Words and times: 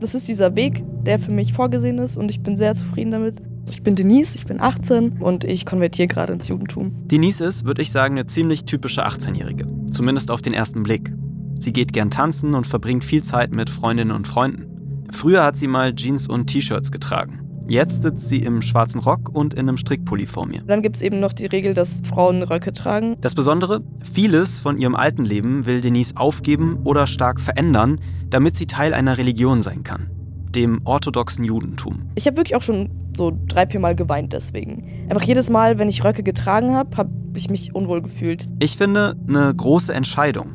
Das 0.00 0.14
ist 0.14 0.28
dieser 0.28 0.54
Weg, 0.54 0.84
der 1.02 1.18
für 1.18 1.32
mich 1.32 1.52
vorgesehen 1.52 1.98
ist 1.98 2.16
und 2.16 2.30
ich 2.30 2.40
bin 2.40 2.56
sehr 2.56 2.74
zufrieden 2.76 3.10
damit. 3.10 3.36
Ich 3.68 3.82
bin 3.82 3.96
Denise, 3.96 4.36
ich 4.36 4.46
bin 4.46 4.60
18 4.60 5.20
und 5.20 5.42
ich 5.42 5.66
konvertiere 5.66 6.06
gerade 6.06 6.32
ins 6.32 6.46
Judentum. 6.46 6.92
Denise 7.08 7.40
ist, 7.40 7.66
würde 7.66 7.82
ich 7.82 7.90
sagen, 7.90 8.14
eine 8.14 8.26
ziemlich 8.26 8.64
typische 8.64 9.04
18-Jährige. 9.04 9.66
Zumindest 9.90 10.30
auf 10.30 10.40
den 10.40 10.54
ersten 10.54 10.84
Blick. 10.84 11.12
Sie 11.58 11.72
geht 11.72 11.92
gern 11.92 12.12
tanzen 12.12 12.54
und 12.54 12.66
verbringt 12.66 13.04
viel 13.04 13.24
Zeit 13.24 13.50
mit 13.50 13.68
Freundinnen 13.70 14.12
und 14.12 14.28
Freunden. 14.28 15.08
Früher 15.10 15.44
hat 15.44 15.56
sie 15.56 15.66
mal 15.66 15.92
Jeans 15.92 16.28
und 16.28 16.46
T-Shirts 16.46 16.92
getragen. 16.92 17.40
Jetzt 17.66 18.02
sitzt 18.02 18.28
sie 18.28 18.38
im 18.38 18.62
schwarzen 18.62 19.00
Rock 19.00 19.28
und 19.34 19.52
in 19.52 19.68
einem 19.68 19.76
Strickpulli 19.76 20.26
vor 20.26 20.46
mir. 20.46 20.62
Dann 20.66 20.80
gibt 20.80 20.96
es 20.96 21.02
eben 21.02 21.20
noch 21.20 21.32
die 21.32 21.46
Regel, 21.46 21.74
dass 21.74 22.00
Frauen 22.02 22.42
Röcke 22.42 22.72
tragen. 22.72 23.16
Das 23.20 23.34
Besondere, 23.34 23.82
vieles 24.02 24.60
von 24.60 24.78
ihrem 24.78 24.94
alten 24.94 25.24
Leben 25.24 25.66
will 25.66 25.80
Denise 25.80 26.16
aufgeben 26.16 26.78
oder 26.84 27.06
stark 27.06 27.40
verändern, 27.40 28.00
damit 28.30 28.56
sie 28.56 28.66
Teil 28.66 28.94
einer 28.94 29.18
Religion 29.18 29.62
sein 29.62 29.84
kann, 29.84 30.10
dem 30.54 30.80
orthodoxen 30.84 31.44
Judentum. 31.44 32.10
Ich 32.14 32.26
habe 32.26 32.36
wirklich 32.36 32.56
auch 32.56 32.62
schon 32.62 32.90
so 33.16 33.36
drei, 33.46 33.66
vier 33.66 33.80
Mal 33.80 33.94
geweint 33.94 34.32
deswegen. 34.32 35.06
Einfach 35.08 35.22
jedes 35.22 35.50
Mal, 35.50 35.78
wenn 35.78 35.88
ich 35.88 36.04
Röcke 36.04 36.22
getragen 36.22 36.74
habe, 36.74 36.96
habe 36.96 37.10
ich 37.34 37.50
mich 37.50 37.74
unwohl 37.74 38.02
gefühlt. 38.02 38.48
Ich 38.60 38.76
finde, 38.76 39.16
eine 39.28 39.54
große 39.54 39.92
Entscheidung, 39.92 40.54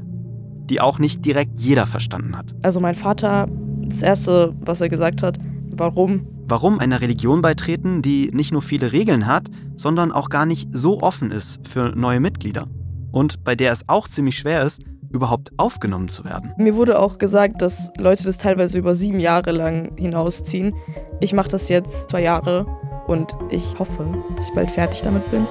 die 0.69 0.81
auch 0.81 0.99
nicht 0.99 1.25
direkt 1.25 1.59
jeder 1.59 1.87
verstanden 1.87 2.37
hat. 2.37 2.55
Also 2.61 2.79
mein 2.79 2.95
Vater, 2.95 3.47
das 3.83 4.01
Erste, 4.01 4.55
was 4.61 4.81
er 4.81 4.89
gesagt 4.89 5.23
hat, 5.23 5.37
warum 5.75 6.27
Warum 6.45 6.79
einer 6.79 6.99
Religion 6.99 7.41
beitreten, 7.41 8.01
die 8.01 8.29
nicht 8.33 8.51
nur 8.51 8.61
viele 8.61 8.91
Regeln 8.91 9.27
hat, 9.27 9.47
sondern 9.75 10.11
auch 10.11 10.29
gar 10.29 10.45
nicht 10.45 10.69
so 10.73 11.01
offen 11.01 11.31
ist 11.31 11.65
für 11.65 11.93
neue 11.95 12.19
Mitglieder. 12.19 12.67
Und 13.11 13.43
bei 13.43 13.55
der 13.55 13.71
es 13.71 13.87
auch 13.87 14.07
ziemlich 14.07 14.37
schwer 14.37 14.63
ist, 14.63 14.83
überhaupt 15.13 15.51
aufgenommen 15.57 16.09
zu 16.09 16.25
werden. 16.25 16.53
Mir 16.57 16.75
wurde 16.75 16.99
auch 16.99 17.17
gesagt, 17.17 17.61
dass 17.61 17.91
Leute 17.97 18.23
das 18.25 18.39
teilweise 18.39 18.79
über 18.79 18.95
sieben 18.95 19.19
Jahre 19.19 19.51
lang 19.51 19.95
hinausziehen. 19.95 20.75
Ich 21.21 21.33
mache 21.33 21.49
das 21.49 21.69
jetzt 21.69 22.09
zwei 22.09 22.21
Jahre 22.21 22.65
und 23.07 23.35
ich 23.49 23.79
hoffe, 23.79 24.05
dass 24.35 24.49
ich 24.49 24.55
bald 24.55 24.71
fertig 24.71 25.01
damit 25.03 25.29
bin. 25.31 25.45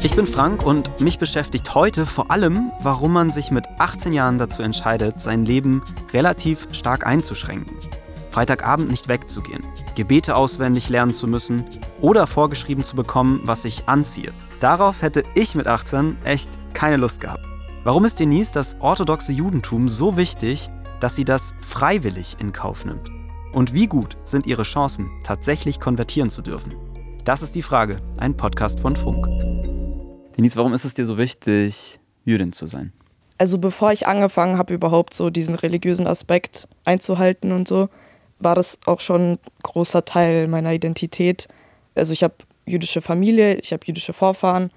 Ich 0.00 0.16
bin 0.16 0.26
Frank 0.26 0.64
und 0.64 1.00
mich 1.00 1.18
beschäftigt 1.18 1.74
heute 1.74 2.06
vor 2.06 2.30
allem, 2.30 2.70
warum 2.82 3.12
man 3.12 3.30
sich 3.30 3.50
mit 3.50 3.64
18 3.78 4.12
Jahren 4.12 4.38
dazu 4.38 4.62
entscheidet, 4.62 5.20
sein 5.20 5.44
Leben 5.44 5.82
relativ 6.12 6.68
stark 6.72 7.06
einzuschränken. 7.06 7.76
Freitagabend 8.30 8.90
nicht 8.90 9.08
wegzugehen, 9.08 9.64
Gebete 9.96 10.36
auswendig 10.36 10.88
lernen 10.88 11.12
zu 11.12 11.26
müssen 11.26 11.64
oder 12.00 12.26
vorgeschrieben 12.26 12.84
zu 12.84 12.94
bekommen, 12.94 13.40
was 13.44 13.64
ich 13.64 13.88
anziehe. 13.88 14.32
Darauf 14.60 15.02
hätte 15.02 15.22
ich 15.36 15.54
mit 15.54 15.68
18 15.68 16.16
echt 16.24 16.50
keine 16.74 16.96
Lust 16.96 17.20
gehabt. 17.20 17.44
Warum 17.84 18.04
ist 18.04 18.18
Denise 18.18 18.50
das 18.50 18.74
orthodoxe 18.80 19.30
Judentum 19.30 19.88
so 19.88 20.16
wichtig, 20.16 20.68
dass 20.98 21.14
sie 21.14 21.24
das 21.24 21.54
freiwillig 21.60 22.36
in 22.40 22.52
Kauf 22.52 22.84
nimmt? 22.84 23.08
Und 23.52 23.72
wie 23.72 23.86
gut 23.86 24.16
sind 24.24 24.48
ihre 24.48 24.64
Chancen, 24.64 25.08
tatsächlich 25.22 25.78
konvertieren 25.78 26.28
zu 26.28 26.42
dürfen? 26.42 26.74
Das 27.24 27.40
ist 27.40 27.54
die 27.54 27.62
Frage, 27.62 27.98
ein 28.16 28.36
Podcast 28.36 28.80
von 28.80 28.96
Funk. 28.96 29.28
Denise, 30.36 30.56
warum 30.56 30.74
ist 30.74 30.84
es 30.84 30.94
dir 30.94 31.06
so 31.06 31.18
wichtig, 31.18 32.00
Jüdin 32.24 32.52
zu 32.52 32.66
sein? 32.66 32.92
Also 33.38 33.58
bevor 33.58 33.92
ich 33.92 34.08
angefangen 34.08 34.58
habe, 34.58 34.74
überhaupt 34.74 35.14
so 35.14 35.30
diesen 35.30 35.54
religiösen 35.54 36.08
Aspekt 36.08 36.66
einzuhalten 36.84 37.52
und 37.52 37.68
so, 37.68 37.88
war 38.40 38.56
das 38.56 38.80
auch 38.86 39.00
schon 39.00 39.34
ein 39.34 39.38
großer 39.62 40.04
Teil 40.04 40.48
meiner 40.48 40.72
Identität. 40.72 41.46
Also 41.94 42.12
ich 42.12 42.24
habe 42.24 42.34
jüdische 42.68 43.00
Familie, 43.00 43.56
ich 43.56 43.72
habe 43.72 43.84
jüdische 43.86 44.12
Vorfahren 44.12 44.70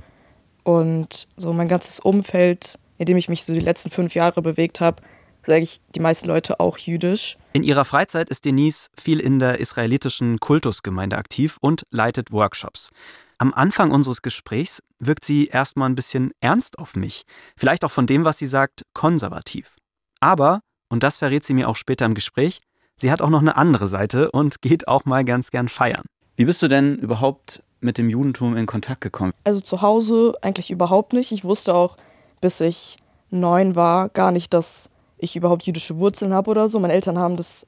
und 0.64 1.28
so 1.38 1.54
mein 1.54 1.68
ganzes 1.68 2.00
Umfeld, 2.00 2.80
in 2.98 3.06
dem 3.06 3.18
ich 3.18 3.30
mich 3.30 3.44
so 3.44 3.54
die 3.54 3.60
letzten 3.60 3.90
fünf 3.90 4.16
Jahre 4.16 4.42
bewegt 4.42 4.82
habe, 4.82 5.02
sage 5.46 5.64
ich 5.64 5.82
die 5.96 6.00
meisten 6.00 6.28
Leute 6.28 6.60
auch 6.60 6.78
jüdisch. 6.78 7.38
In 7.54 7.64
ihrer 7.64 7.86
Freizeit 7.86 8.30
ist 8.30 8.46
Denise 8.46 8.88
viel 8.98 9.20
in 9.20 9.40
der 9.40 9.60
israelitischen 9.60 10.40
Kultusgemeinde 10.40 11.18
aktiv 11.18 11.58
und 11.62 11.84
leitet 11.92 12.32
Workshops. 12.32 12.90
Am 13.38 13.54
Anfang 13.54 13.90
unseres 13.90 14.22
Gesprächs 14.22 14.84
wirkt 15.00 15.26
sie 15.26 15.48
erstmal 15.48 15.90
ein 15.90 15.96
bisschen 15.96 16.32
ernst 16.42 16.78
auf 16.78 16.96
mich. 16.96 17.24
Vielleicht 17.58 17.84
auch 17.84 17.92
von 17.92 18.06
dem, 18.06 18.24
was 18.24 18.38
sie 18.38 18.46
sagt, 18.46 18.84
konservativ. 18.94 19.76
Aber, 20.20 20.62
und 20.90 21.02
das 21.02 21.18
verrät 21.18 21.44
sie 21.44 21.56
mir 21.56 21.68
auch 21.68 21.76
später 21.76 22.06
im 22.06 22.14
Gespräch, 22.14 22.60
sie 22.98 23.12
hat 23.12 23.22
auch 23.22 23.32
noch 23.32 23.42
eine 23.42 23.58
andere 23.58 23.88
Seite 23.88 24.32
und 24.32 24.62
geht 24.62 24.88
auch 24.88 25.06
mal 25.06 25.26
ganz 25.26 25.50
gern 25.50 25.70
feiern. 25.70 26.06
Wie 26.36 26.46
bist 26.46 26.62
du 26.62 26.68
denn 26.68 26.98
überhaupt 26.98 27.64
mit 27.82 27.98
dem 27.98 28.10
Judentum 28.10 28.56
in 28.56 28.66
Kontakt 28.66 29.02
gekommen? 29.02 29.34
Also 29.44 29.60
zu 29.60 29.82
Hause 29.82 30.34
eigentlich 30.42 30.72
überhaupt 30.72 31.14
nicht. 31.14 31.32
Ich 31.32 31.44
wusste 31.44 31.76
auch, 31.76 31.98
bis 32.40 32.62
ich 32.62 32.98
neun 33.30 33.76
war, 33.76 34.10
gar 34.10 34.32
nicht, 34.32 34.54
dass 34.54 34.90
ich 35.18 35.36
überhaupt 35.36 35.64
jüdische 35.64 35.98
Wurzeln 35.98 36.34
habe 36.34 36.50
oder 36.50 36.70
so. 36.70 36.80
Meine 36.80 36.94
Eltern 36.94 37.18
haben 37.18 37.38
das 37.38 37.68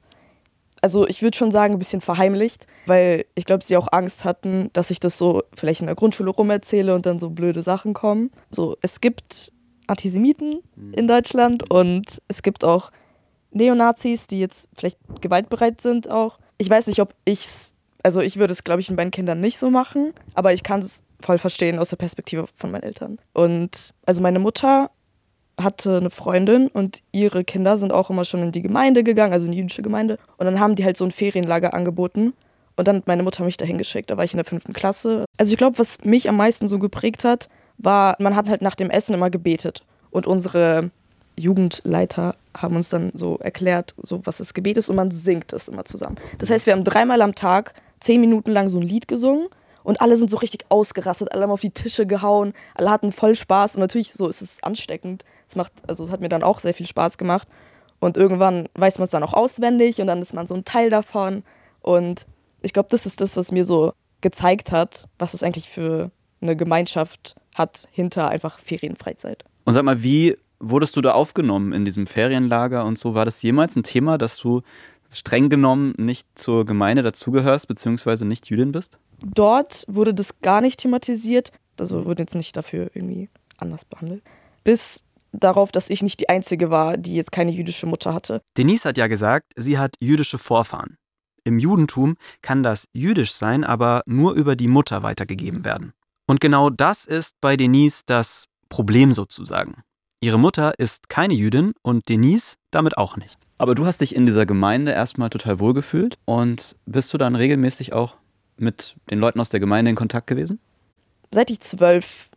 also 0.84 1.08
ich 1.08 1.22
würde 1.22 1.34
schon 1.34 1.50
sagen, 1.50 1.72
ein 1.72 1.78
bisschen 1.78 2.02
verheimlicht, 2.02 2.66
weil 2.84 3.24
ich 3.34 3.46
glaube, 3.46 3.64
sie 3.64 3.78
auch 3.78 3.88
Angst 3.90 4.26
hatten, 4.26 4.68
dass 4.74 4.90
ich 4.90 5.00
das 5.00 5.16
so 5.16 5.42
vielleicht 5.56 5.80
in 5.80 5.86
der 5.86 5.94
Grundschule 5.94 6.30
rumerzähle 6.30 6.94
und 6.94 7.06
dann 7.06 7.18
so 7.18 7.30
blöde 7.30 7.62
Sachen 7.62 7.94
kommen. 7.94 8.30
So, 8.50 8.76
es 8.82 9.00
gibt 9.00 9.50
Antisemiten 9.86 10.60
mhm. 10.76 10.92
in 10.92 11.06
Deutschland 11.08 11.70
und 11.70 12.20
es 12.28 12.42
gibt 12.42 12.64
auch 12.64 12.90
Neonazis, 13.50 14.26
die 14.26 14.40
jetzt 14.40 14.68
vielleicht 14.74 14.98
gewaltbereit 15.22 15.80
sind 15.80 16.10
auch. 16.10 16.38
Ich 16.58 16.68
weiß 16.68 16.86
nicht, 16.88 17.00
ob 17.00 17.14
ich 17.24 17.46
es, 17.46 17.73
also 18.04 18.20
ich 18.20 18.36
würde 18.36 18.52
es, 18.52 18.62
glaube 18.62 18.80
ich, 18.80 18.88
mit 18.90 18.98
meinen 18.98 19.10
Kindern 19.10 19.40
nicht 19.40 19.58
so 19.58 19.70
machen, 19.70 20.12
aber 20.34 20.52
ich 20.52 20.62
kann 20.62 20.80
es 20.80 21.02
voll 21.20 21.38
verstehen 21.38 21.78
aus 21.78 21.88
der 21.88 21.96
Perspektive 21.96 22.46
von 22.54 22.70
meinen 22.70 22.82
Eltern. 22.82 23.18
Und 23.32 23.94
also 24.06 24.20
meine 24.20 24.38
Mutter 24.38 24.90
hatte 25.58 25.96
eine 25.96 26.10
Freundin 26.10 26.68
und 26.68 27.00
ihre 27.12 27.44
Kinder 27.44 27.78
sind 27.78 27.92
auch 27.92 28.10
immer 28.10 28.24
schon 28.24 28.42
in 28.42 28.52
die 28.52 28.62
Gemeinde 28.62 29.02
gegangen, 29.04 29.32
also 29.32 29.46
in 29.46 29.52
die 29.52 29.58
jüdische 29.58 29.82
Gemeinde. 29.82 30.18
Und 30.36 30.46
dann 30.46 30.60
haben 30.60 30.74
die 30.74 30.84
halt 30.84 30.96
so 30.96 31.04
ein 31.04 31.12
Ferienlager 31.12 31.72
angeboten. 31.74 32.34
Und 32.76 32.88
dann 32.88 32.96
hat 32.96 33.06
meine 33.06 33.22
Mutter 33.22 33.44
mich 33.44 33.56
dahin 33.56 33.78
geschickt. 33.78 34.10
Da 34.10 34.16
war 34.16 34.24
ich 34.24 34.32
in 34.32 34.38
der 34.38 34.44
fünften 34.44 34.72
Klasse. 34.72 35.24
Also 35.36 35.52
ich 35.52 35.58
glaube, 35.58 35.78
was 35.78 36.04
mich 36.04 36.28
am 36.28 36.36
meisten 36.36 36.68
so 36.68 36.78
geprägt 36.78 37.24
hat, 37.24 37.48
war, 37.78 38.16
man 38.18 38.36
hat 38.36 38.48
halt 38.48 38.62
nach 38.62 38.74
dem 38.74 38.90
Essen 38.90 39.14
immer 39.14 39.30
gebetet. 39.30 39.84
Und 40.10 40.26
unsere 40.26 40.90
Jugendleiter 41.36 42.34
haben 42.56 42.76
uns 42.76 42.88
dann 42.88 43.12
so 43.14 43.38
erklärt, 43.38 43.94
so 44.02 44.20
was 44.26 44.38
das 44.38 44.54
Gebet 44.54 44.76
ist 44.76 44.88
und 44.88 44.96
man 44.96 45.10
singt 45.10 45.52
das 45.52 45.68
immer 45.68 45.84
zusammen. 45.84 46.16
Das 46.38 46.50
heißt, 46.50 46.66
wir 46.66 46.72
haben 46.72 46.84
dreimal 46.84 47.22
am 47.22 47.34
Tag 47.34 47.74
zehn 48.04 48.20
Minuten 48.20 48.50
lang 48.50 48.68
so 48.68 48.78
ein 48.78 48.82
Lied 48.82 49.08
gesungen 49.08 49.48
und 49.82 50.00
alle 50.00 50.16
sind 50.16 50.30
so 50.30 50.36
richtig 50.36 50.64
ausgerastet, 50.68 51.32
alle 51.32 51.42
haben 51.42 51.50
auf 51.50 51.60
die 51.60 51.70
Tische 51.70 52.06
gehauen, 52.06 52.52
alle 52.74 52.90
hatten 52.90 53.12
voll 53.12 53.34
Spaß 53.34 53.76
und 53.76 53.80
natürlich 53.80 54.12
so 54.12 54.28
ist 54.28 54.42
es 54.42 54.62
ansteckend. 54.62 55.24
Es 55.48 55.56
macht, 55.56 55.72
also 55.86 56.04
es 56.04 56.10
hat 56.10 56.20
mir 56.20 56.28
dann 56.28 56.42
auch 56.42 56.58
sehr 56.58 56.74
viel 56.74 56.86
Spaß 56.86 57.18
gemacht. 57.18 57.48
Und 58.00 58.16
irgendwann 58.16 58.68
weiß 58.74 58.98
man 58.98 59.04
es 59.04 59.10
dann 59.10 59.22
auch 59.22 59.32
auswendig 59.32 60.00
und 60.00 60.06
dann 60.06 60.20
ist 60.20 60.34
man 60.34 60.46
so 60.46 60.54
ein 60.54 60.64
Teil 60.64 60.90
davon. 60.90 61.42
Und 61.80 62.26
ich 62.60 62.72
glaube, 62.72 62.88
das 62.90 63.06
ist 63.06 63.20
das, 63.20 63.36
was 63.36 63.52
mir 63.52 63.64
so 63.64 63.92
gezeigt 64.20 64.72
hat, 64.72 65.06
was 65.18 65.32
es 65.32 65.42
eigentlich 65.42 65.68
für 65.68 66.10
eine 66.40 66.56
Gemeinschaft 66.56 67.34
hat 67.54 67.88
hinter 67.92 68.28
einfach 68.28 68.58
Ferienfreizeit. 68.58 69.44
Und 69.64 69.74
sag 69.74 69.84
mal, 69.84 70.02
wie 70.02 70.36
wurdest 70.60 70.96
du 70.96 71.00
da 71.00 71.12
aufgenommen 71.12 71.72
in 71.72 71.84
diesem 71.84 72.06
Ferienlager 72.06 72.84
und 72.84 72.98
so? 72.98 73.14
War 73.14 73.24
das 73.24 73.42
jemals 73.42 73.76
ein 73.76 73.82
Thema, 73.82 74.18
dass 74.18 74.36
du 74.38 74.62
streng 75.14 75.48
genommen 75.48 75.94
nicht 75.96 76.26
zur 76.34 76.66
Gemeinde 76.66 77.02
dazugehörst, 77.02 77.68
beziehungsweise 77.68 78.24
nicht 78.24 78.48
Jüdin 78.48 78.72
bist? 78.72 78.98
Dort 79.22 79.84
wurde 79.88 80.14
das 80.14 80.40
gar 80.40 80.60
nicht 80.60 80.80
thematisiert. 80.80 81.50
Also 81.78 82.04
wurde 82.04 82.22
jetzt 82.22 82.34
nicht 82.34 82.56
dafür 82.56 82.90
irgendwie 82.94 83.28
anders 83.58 83.84
behandelt. 83.84 84.22
Bis 84.62 85.04
darauf, 85.32 85.72
dass 85.72 85.90
ich 85.90 86.02
nicht 86.02 86.20
die 86.20 86.28
Einzige 86.28 86.70
war, 86.70 86.96
die 86.96 87.14
jetzt 87.14 87.32
keine 87.32 87.50
jüdische 87.50 87.86
Mutter 87.86 88.14
hatte. 88.14 88.40
Denise 88.56 88.88
hat 88.88 88.98
ja 88.98 89.06
gesagt, 89.06 89.52
sie 89.56 89.78
hat 89.78 89.94
jüdische 90.00 90.38
Vorfahren. 90.38 90.96
Im 91.44 91.58
Judentum 91.58 92.16
kann 92.40 92.62
das 92.62 92.86
jüdisch 92.92 93.32
sein, 93.32 93.64
aber 93.64 94.02
nur 94.06 94.32
über 94.32 94.56
die 94.56 94.68
Mutter 94.68 95.02
weitergegeben 95.02 95.64
werden. 95.64 95.92
Und 96.26 96.40
genau 96.40 96.70
das 96.70 97.04
ist 97.04 97.34
bei 97.40 97.56
Denise 97.56 98.02
das 98.06 98.46
Problem 98.70 99.12
sozusagen. 99.12 99.82
Ihre 100.22 100.38
Mutter 100.38 100.72
ist 100.78 101.10
keine 101.10 101.34
Jüdin 101.34 101.74
und 101.82 102.08
Denise 102.08 102.54
damit 102.70 102.96
auch 102.96 103.18
nicht. 103.18 103.43
Aber 103.58 103.74
du 103.74 103.86
hast 103.86 104.00
dich 104.00 104.14
in 104.14 104.26
dieser 104.26 104.46
Gemeinde 104.46 104.92
erstmal 104.92 105.30
total 105.30 105.60
wohlgefühlt 105.60 106.18
und 106.24 106.76
bist 106.86 107.12
du 107.14 107.18
dann 107.18 107.36
regelmäßig 107.36 107.92
auch 107.92 108.16
mit 108.56 108.96
den 109.10 109.18
Leuten 109.18 109.40
aus 109.40 109.48
der 109.48 109.60
Gemeinde 109.60 109.90
in 109.90 109.96
Kontakt 109.96 110.26
gewesen? 110.26 110.58
Seit 111.30 111.50
ich 111.50 111.60
zwölf 111.60 112.28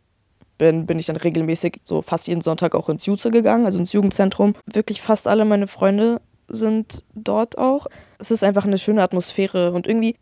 bin, 0.58 0.86
bin 0.86 0.98
ich 0.98 1.06
dann 1.06 1.16
regelmäßig 1.16 1.80
so 1.84 2.02
fast 2.02 2.26
jeden 2.26 2.40
Sonntag 2.40 2.74
auch 2.74 2.88
ins 2.88 3.06
Jutze 3.06 3.30
gegangen, 3.30 3.66
also 3.66 3.78
ins 3.78 3.92
Jugendzentrum. 3.92 4.54
Wirklich 4.66 5.00
fast 5.00 5.28
alle 5.28 5.44
meine 5.44 5.66
Freunde 5.66 6.20
sind 6.48 7.02
dort 7.14 7.58
auch. 7.58 7.86
Es 8.18 8.30
ist 8.30 8.42
einfach 8.42 8.64
eine 8.64 8.78
schöne 8.78 9.02
Atmosphäre 9.02 9.72
und 9.72 9.86
irgendwie 9.86 10.16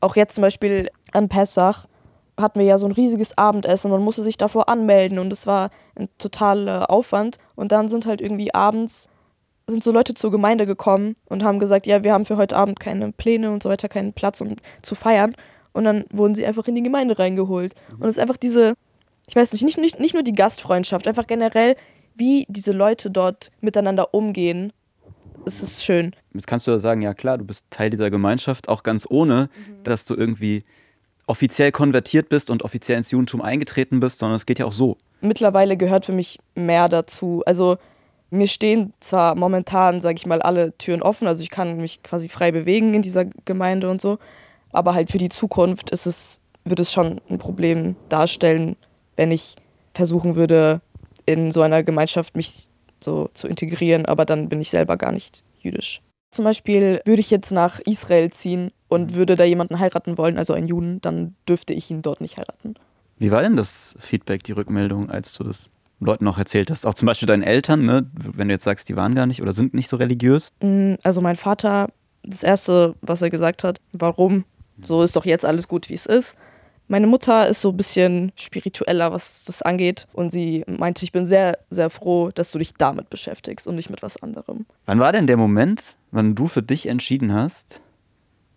auch 0.00 0.16
jetzt 0.16 0.34
zum 0.34 0.42
Beispiel 0.42 0.90
am 1.12 1.28
Pessach 1.28 1.86
hatten 2.40 2.58
wir 2.58 2.66
ja 2.66 2.78
so 2.78 2.86
ein 2.86 2.92
riesiges 2.92 3.36
Abendessen. 3.36 3.90
Man 3.90 4.02
musste 4.02 4.22
sich 4.22 4.36
davor 4.36 4.68
anmelden 4.68 5.18
und 5.18 5.32
es 5.32 5.46
war 5.46 5.70
ein 5.94 6.08
totaler 6.18 6.90
Aufwand. 6.90 7.38
Und 7.54 7.72
dann 7.72 7.88
sind 7.88 8.06
halt 8.06 8.20
irgendwie 8.20 8.54
abends 8.54 9.08
sind 9.66 9.84
so 9.84 9.92
Leute 9.92 10.14
zur 10.14 10.30
Gemeinde 10.30 10.66
gekommen 10.66 11.16
und 11.26 11.44
haben 11.44 11.58
gesagt, 11.58 11.86
ja, 11.86 12.02
wir 12.02 12.12
haben 12.12 12.24
für 12.24 12.36
heute 12.36 12.56
Abend 12.56 12.80
keine 12.80 13.12
Pläne 13.12 13.50
und 13.50 13.62
so 13.62 13.68
weiter, 13.68 13.88
keinen 13.88 14.12
Platz, 14.12 14.40
um 14.40 14.56
zu 14.82 14.94
feiern. 14.94 15.34
Und 15.72 15.84
dann 15.84 16.04
wurden 16.12 16.34
sie 16.34 16.44
einfach 16.44 16.68
in 16.68 16.74
die 16.74 16.82
Gemeinde 16.82 17.18
reingeholt. 17.18 17.74
Und 17.98 18.08
es 18.08 18.16
ist 18.16 18.18
einfach 18.18 18.36
diese 18.36 18.74
ich 19.26 19.36
weiß 19.36 19.52
nicht, 19.52 19.64
nicht, 19.64 19.78
nicht, 19.78 20.00
nicht 20.00 20.14
nur 20.14 20.22
die 20.22 20.34
Gastfreundschaft, 20.34 21.06
einfach 21.06 21.26
generell, 21.26 21.76
wie 22.14 22.46
diese 22.48 22.72
Leute 22.72 23.10
dort 23.10 23.50
miteinander 23.60 24.14
umgehen, 24.14 24.72
es 25.44 25.62
ist 25.62 25.84
schön. 25.84 26.14
Jetzt 26.34 26.46
kannst 26.46 26.66
du 26.66 26.70
ja 26.70 26.78
sagen, 26.78 27.02
ja 27.02 27.14
klar, 27.14 27.38
du 27.38 27.44
bist 27.44 27.66
Teil 27.70 27.90
dieser 27.90 28.10
Gemeinschaft, 28.10 28.68
auch 28.68 28.82
ganz 28.82 29.06
ohne, 29.08 29.48
mhm. 29.54 29.82
dass 29.84 30.04
du 30.04 30.14
irgendwie 30.14 30.62
offiziell 31.26 31.72
konvertiert 31.72 32.28
bist 32.28 32.50
und 32.50 32.62
offiziell 32.62 32.98
ins 32.98 33.10
Judentum 33.10 33.40
eingetreten 33.40 34.00
bist, 34.00 34.18
sondern 34.18 34.36
es 34.36 34.46
geht 34.46 34.58
ja 34.58 34.66
auch 34.66 34.72
so. 34.72 34.98
Mittlerweile 35.20 35.76
gehört 35.76 36.04
für 36.04 36.12
mich 36.12 36.38
mehr 36.54 36.88
dazu. 36.88 37.42
Also 37.46 37.78
mir 38.32 38.48
stehen 38.48 38.94
zwar 39.00 39.34
momentan, 39.34 40.00
sage 40.00 40.16
ich 40.16 40.26
mal, 40.26 40.40
alle 40.40 40.76
Türen 40.78 41.02
offen, 41.02 41.28
also 41.28 41.42
ich 41.42 41.50
kann 41.50 41.76
mich 41.76 42.02
quasi 42.02 42.28
frei 42.28 42.50
bewegen 42.50 42.94
in 42.94 43.02
dieser 43.02 43.26
Gemeinde 43.44 43.90
und 43.90 44.00
so, 44.00 44.18
aber 44.72 44.94
halt 44.94 45.10
für 45.10 45.18
die 45.18 45.28
Zukunft 45.28 45.90
ist 45.90 46.06
es, 46.06 46.40
würde 46.64 46.82
es 46.82 46.92
schon 46.92 47.20
ein 47.28 47.38
Problem 47.38 47.94
darstellen, 48.08 48.76
wenn 49.16 49.30
ich 49.30 49.56
versuchen 49.94 50.34
würde, 50.34 50.80
in 51.26 51.52
so 51.52 51.60
einer 51.60 51.82
Gemeinschaft 51.82 52.34
mich 52.34 52.66
so 53.00 53.28
zu 53.34 53.48
integrieren, 53.48 54.06
aber 54.06 54.24
dann 54.24 54.48
bin 54.48 54.60
ich 54.60 54.70
selber 54.70 54.96
gar 54.96 55.12
nicht 55.12 55.44
jüdisch. 55.60 56.00
Zum 56.30 56.46
Beispiel 56.46 57.02
würde 57.04 57.20
ich 57.20 57.30
jetzt 57.30 57.52
nach 57.52 57.80
Israel 57.80 58.30
ziehen 58.30 58.72
und 58.88 59.14
würde 59.14 59.36
da 59.36 59.44
jemanden 59.44 59.78
heiraten 59.78 60.16
wollen, 60.16 60.38
also 60.38 60.54
einen 60.54 60.66
Juden, 60.66 61.00
dann 61.02 61.36
dürfte 61.46 61.74
ich 61.74 61.90
ihn 61.90 62.00
dort 62.00 62.22
nicht 62.22 62.38
heiraten. 62.38 62.74
Wie 63.18 63.30
war 63.30 63.42
denn 63.42 63.56
das 63.56 63.94
Feedback, 64.00 64.42
die 64.42 64.52
Rückmeldung, 64.52 65.10
als 65.10 65.34
du 65.34 65.44
das 65.44 65.68
Leuten 66.04 66.24
noch 66.24 66.38
erzählt 66.38 66.70
hast. 66.70 66.86
Auch 66.86 66.94
zum 66.94 67.06
Beispiel 67.06 67.26
deinen 67.26 67.42
Eltern, 67.42 67.84
ne? 67.84 68.10
wenn 68.14 68.48
du 68.48 68.54
jetzt 68.54 68.64
sagst, 68.64 68.88
die 68.88 68.96
waren 68.96 69.14
gar 69.14 69.26
nicht 69.26 69.42
oder 69.42 69.52
sind 69.52 69.74
nicht 69.74 69.88
so 69.88 69.96
religiös. 69.96 70.50
Mm, 70.60 70.94
also 71.02 71.20
mein 71.20 71.36
Vater, 71.36 71.88
das 72.22 72.42
Erste, 72.42 72.94
was 73.00 73.22
er 73.22 73.30
gesagt 73.30 73.64
hat, 73.64 73.80
warum? 73.92 74.44
So 74.80 75.02
ist 75.02 75.16
doch 75.16 75.24
jetzt 75.24 75.44
alles 75.44 75.68
gut, 75.68 75.88
wie 75.88 75.94
es 75.94 76.06
ist. 76.06 76.36
Meine 76.88 77.06
Mutter 77.06 77.48
ist 77.48 77.60
so 77.60 77.70
ein 77.70 77.76
bisschen 77.76 78.32
spiritueller, 78.36 79.12
was 79.12 79.44
das 79.44 79.62
angeht. 79.62 80.06
Und 80.12 80.30
sie 80.30 80.64
meinte, 80.66 81.04
ich 81.04 81.12
bin 81.12 81.26
sehr, 81.26 81.58
sehr 81.70 81.88
froh, 81.88 82.30
dass 82.34 82.50
du 82.50 82.58
dich 82.58 82.74
damit 82.74 83.08
beschäftigst 83.08 83.66
und 83.66 83.76
nicht 83.76 83.88
mit 83.88 84.02
was 84.02 84.22
anderem. 84.22 84.66
Wann 84.84 84.98
war 84.98 85.12
denn 85.12 85.26
der 85.26 85.36
Moment, 85.36 85.96
wann 86.10 86.34
du 86.34 86.48
für 86.48 86.62
dich 86.62 86.86
entschieden 86.86 87.32
hast, 87.32 87.82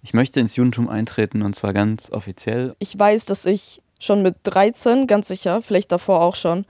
ich 0.01 0.13
möchte 0.13 0.39
ins 0.39 0.55
Judentum 0.55 0.89
eintreten 0.89 1.41
und 1.41 1.55
zwar 1.55 1.73
ganz 1.73 2.11
offiziell? 2.11 2.75
Ich 2.79 2.97
weiß, 2.97 3.25
dass 3.25 3.45
ich 3.45 3.81
schon 3.99 4.21
mit 4.21 4.35
13, 4.43 5.07
ganz 5.07 5.27
sicher, 5.27 5.61
vielleicht 5.61 5.91
davor 5.91 6.21
auch 6.21 6.35
schon, 6.35 6.65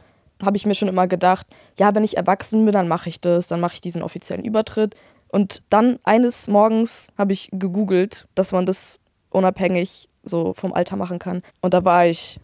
habe 0.45 0.57
ich 0.57 0.65
mir 0.65 0.75
schon 0.75 0.87
immer 0.87 1.07
gedacht, 1.07 1.47
ja, 1.77 1.93
wenn 1.95 2.03
ich 2.03 2.17
erwachsen 2.17 2.65
bin, 2.65 2.73
dann 2.73 2.87
mache 2.87 3.09
ich 3.09 3.19
das, 3.19 3.47
dann 3.47 3.59
mache 3.59 3.75
ich 3.75 3.81
diesen 3.81 4.01
offiziellen 4.01 4.45
Übertritt. 4.45 4.95
Und 5.29 5.63
dann 5.69 5.99
eines 6.03 6.47
Morgens 6.47 7.07
habe 7.17 7.33
ich 7.33 7.49
gegoogelt, 7.51 8.27
dass 8.35 8.51
man 8.51 8.65
das 8.65 8.99
unabhängig 9.29 10.09
so 10.23 10.53
vom 10.53 10.73
Alter 10.73 10.95
machen 10.95 11.19
kann. 11.19 11.41
Und 11.61 11.73
da 11.73 11.83
war 11.83 12.05
ich 12.05 12.39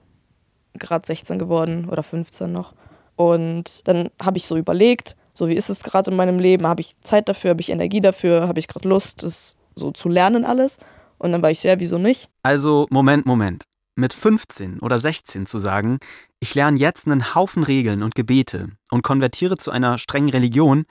gerade 0.73 1.05
16 1.05 1.39
geworden 1.39 1.87
oder 1.89 2.03
15 2.03 2.51
noch. 2.51 2.73
Und 3.15 3.87
dann 3.87 4.09
habe 4.21 4.37
ich 4.37 4.45
so 4.45 4.57
überlegt, 4.57 5.15
so 5.33 5.47
wie 5.47 5.55
ist 5.55 5.69
es 5.69 5.83
gerade 5.83 6.11
in 6.11 6.17
meinem 6.17 6.39
Leben, 6.39 6.67
habe 6.67 6.81
ich 6.81 6.99
Zeit 7.01 7.29
dafür, 7.29 7.51
habe 7.51 7.61
ich 7.61 7.69
Energie 7.69 8.01
dafür, 8.01 8.47
habe 8.47 8.59
ich 8.59 8.67
gerade 8.67 8.89
Lust, 8.89 9.23
das 9.23 9.55
so 9.75 9.91
zu 9.91 10.09
lernen 10.09 10.43
alles. 10.43 10.77
Und 11.17 11.31
dann 11.31 11.41
war 11.41 11.51
ich 11.51 11.59
sehr, 11.59 11.79
wieso 11.79 11.97
nicht? 11.97 12.29
Also, 12.43 12.87
Moment, 12.89 13.25
Moment 13.25 13.63
mit 13.95 14.13
15 14.13 14.79
oder 14.79 14.97
16 14.97 15.45
zu 15.45 15.59
sagen, 15.59 15.99
ich 16.41 16.55
lerne 16.55 16.79
jetzt 16.79 17.05
einen 17.05 17.35
Haufen 17.35 17.63
Regeln 17.63 18.01
und 18.01 18.15
Gebete 18.15 18.69
und 18.89 19.03
konvertiere 19.03 19.57
zu 19.57 19.71
einer 19.71 19.99
strengen 19.99 20.29
Religion, 20.29 20.85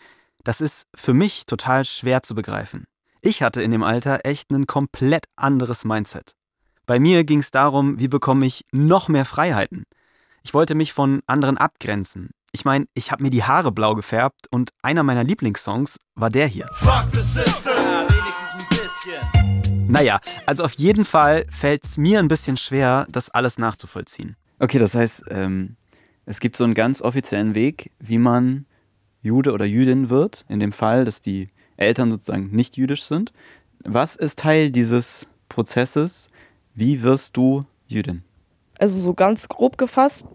das 0.44 0.60
ist 0.60 0.86
für 0.94 1.12
mich 1.12 1.44
total 1.44 1.84
schwer 1.84 2.22
zu 2.22 2.34
begreifen. 2.34 2.86
Ich 3.20 3.42
hatte 3.42 3.60
in 3.60 3.72
dem 3.72 3.82
Alter 3.82 4.20
echt 4.24 4.50
ein 4.52 4.66
komplett 4.66 5.26
anderes 5.36 5.84
Mindset. 5.84 6.34
Bei 6.86 6.98
mir 7.00 7.24
ging 7.24 7.40
es 7.40 7.50
darum, 7.50 7.98
wie 7.98 8.08
bekomme 8.08 8.46
ich 8.46 8.64
noch 8.70 9.08
mehr 9.08 9.24
Freiheiten. 9.24 9.84
Ich 10.44 10.54
wollte 10.54 10.74
mich 10.74 10.92
von 10.92 11.20
anderen 11.26 11.58
abgrenzen. 11.58 12.30
Ich 12.52 12.64
meine, 12.64 12.86
ich 12.94 13.10
habe 13.10 13.22
mir 13.22 13.30
die 13.30 13.44
Haare 13.44 13.72
blau 13.72 13.94
gefärbt 13.96 14.46
und 14.50 14.70
einer 14.82 15.02
meiner 15.02 15.24
Lieblingssongs 15.24 15.98
war 16.14 16.30
der 16.30 16.46
hier. 16.46 16.68
Fuck 16.74 17.06
the 17.12 17.20
system. 17.20 17.72
Ja, 17.76 18.06
wenigstens 18.08 18.54
ein 18.54 18.68
bisschen. 18.68 19.88
Naja, 19.88 20.20
also 20.46 20.62
auf 20.62 20.72
jeden 20.74 21.04
Fall 21.04 21.44
fällt 21.50 21.84
es 21.84 21.96
mir 21.96 22.20
ein 22.20 22.28
bisschen 22.28 22.56
schwer, 22.56 23.06
das 23.10 23.30
alles 23.30 23.58
nachzuvollziehen. 23.58 24.36
Okay, 24.60 24.78
das 24.78 24.94
heißt, 24.94 25.24
ähm, 25.30 25.76
es 26.26 26.38
gibt 26.38 26.56
so 26.56 26.64
einen 26.64 26.74
ganz 26.74 27.02
offiziellen 27.02 27.54
Weg, 27.54 27.90
wie 27.98 28.18
man 28.18 28.66
Jude 29.22 29.52
oder 29.52 29.64
Jüdin 29.64 30.10
wird, 30.10 30.44
in 30.48 30.60
dem 30.60 30.72
Fall, 30.72 31.04
dass 31.04 31.20
die 31.20 31.48
Eltern 31.76 32.10
sozusagen 32.10 32.50
nicht 32.50 32.76
jüdisch 32.76 33.04
sind. 33.04 33.32
Was 33.84 34.16
ist 34.16 34.38
Teil 34.38 34.70
dieses 34.70 35.26
Prozesses? 35.48 36.28
Wie 36.74 37.02
wirst 37.02 37.36
du 37.36 37.64
Jüdin? 37.86 38.22
Also 38.78 39.00
so 39.00 39.14
ganz 39.14 39.48
grob 39.48 39.78
gefasst, 39.78 40.26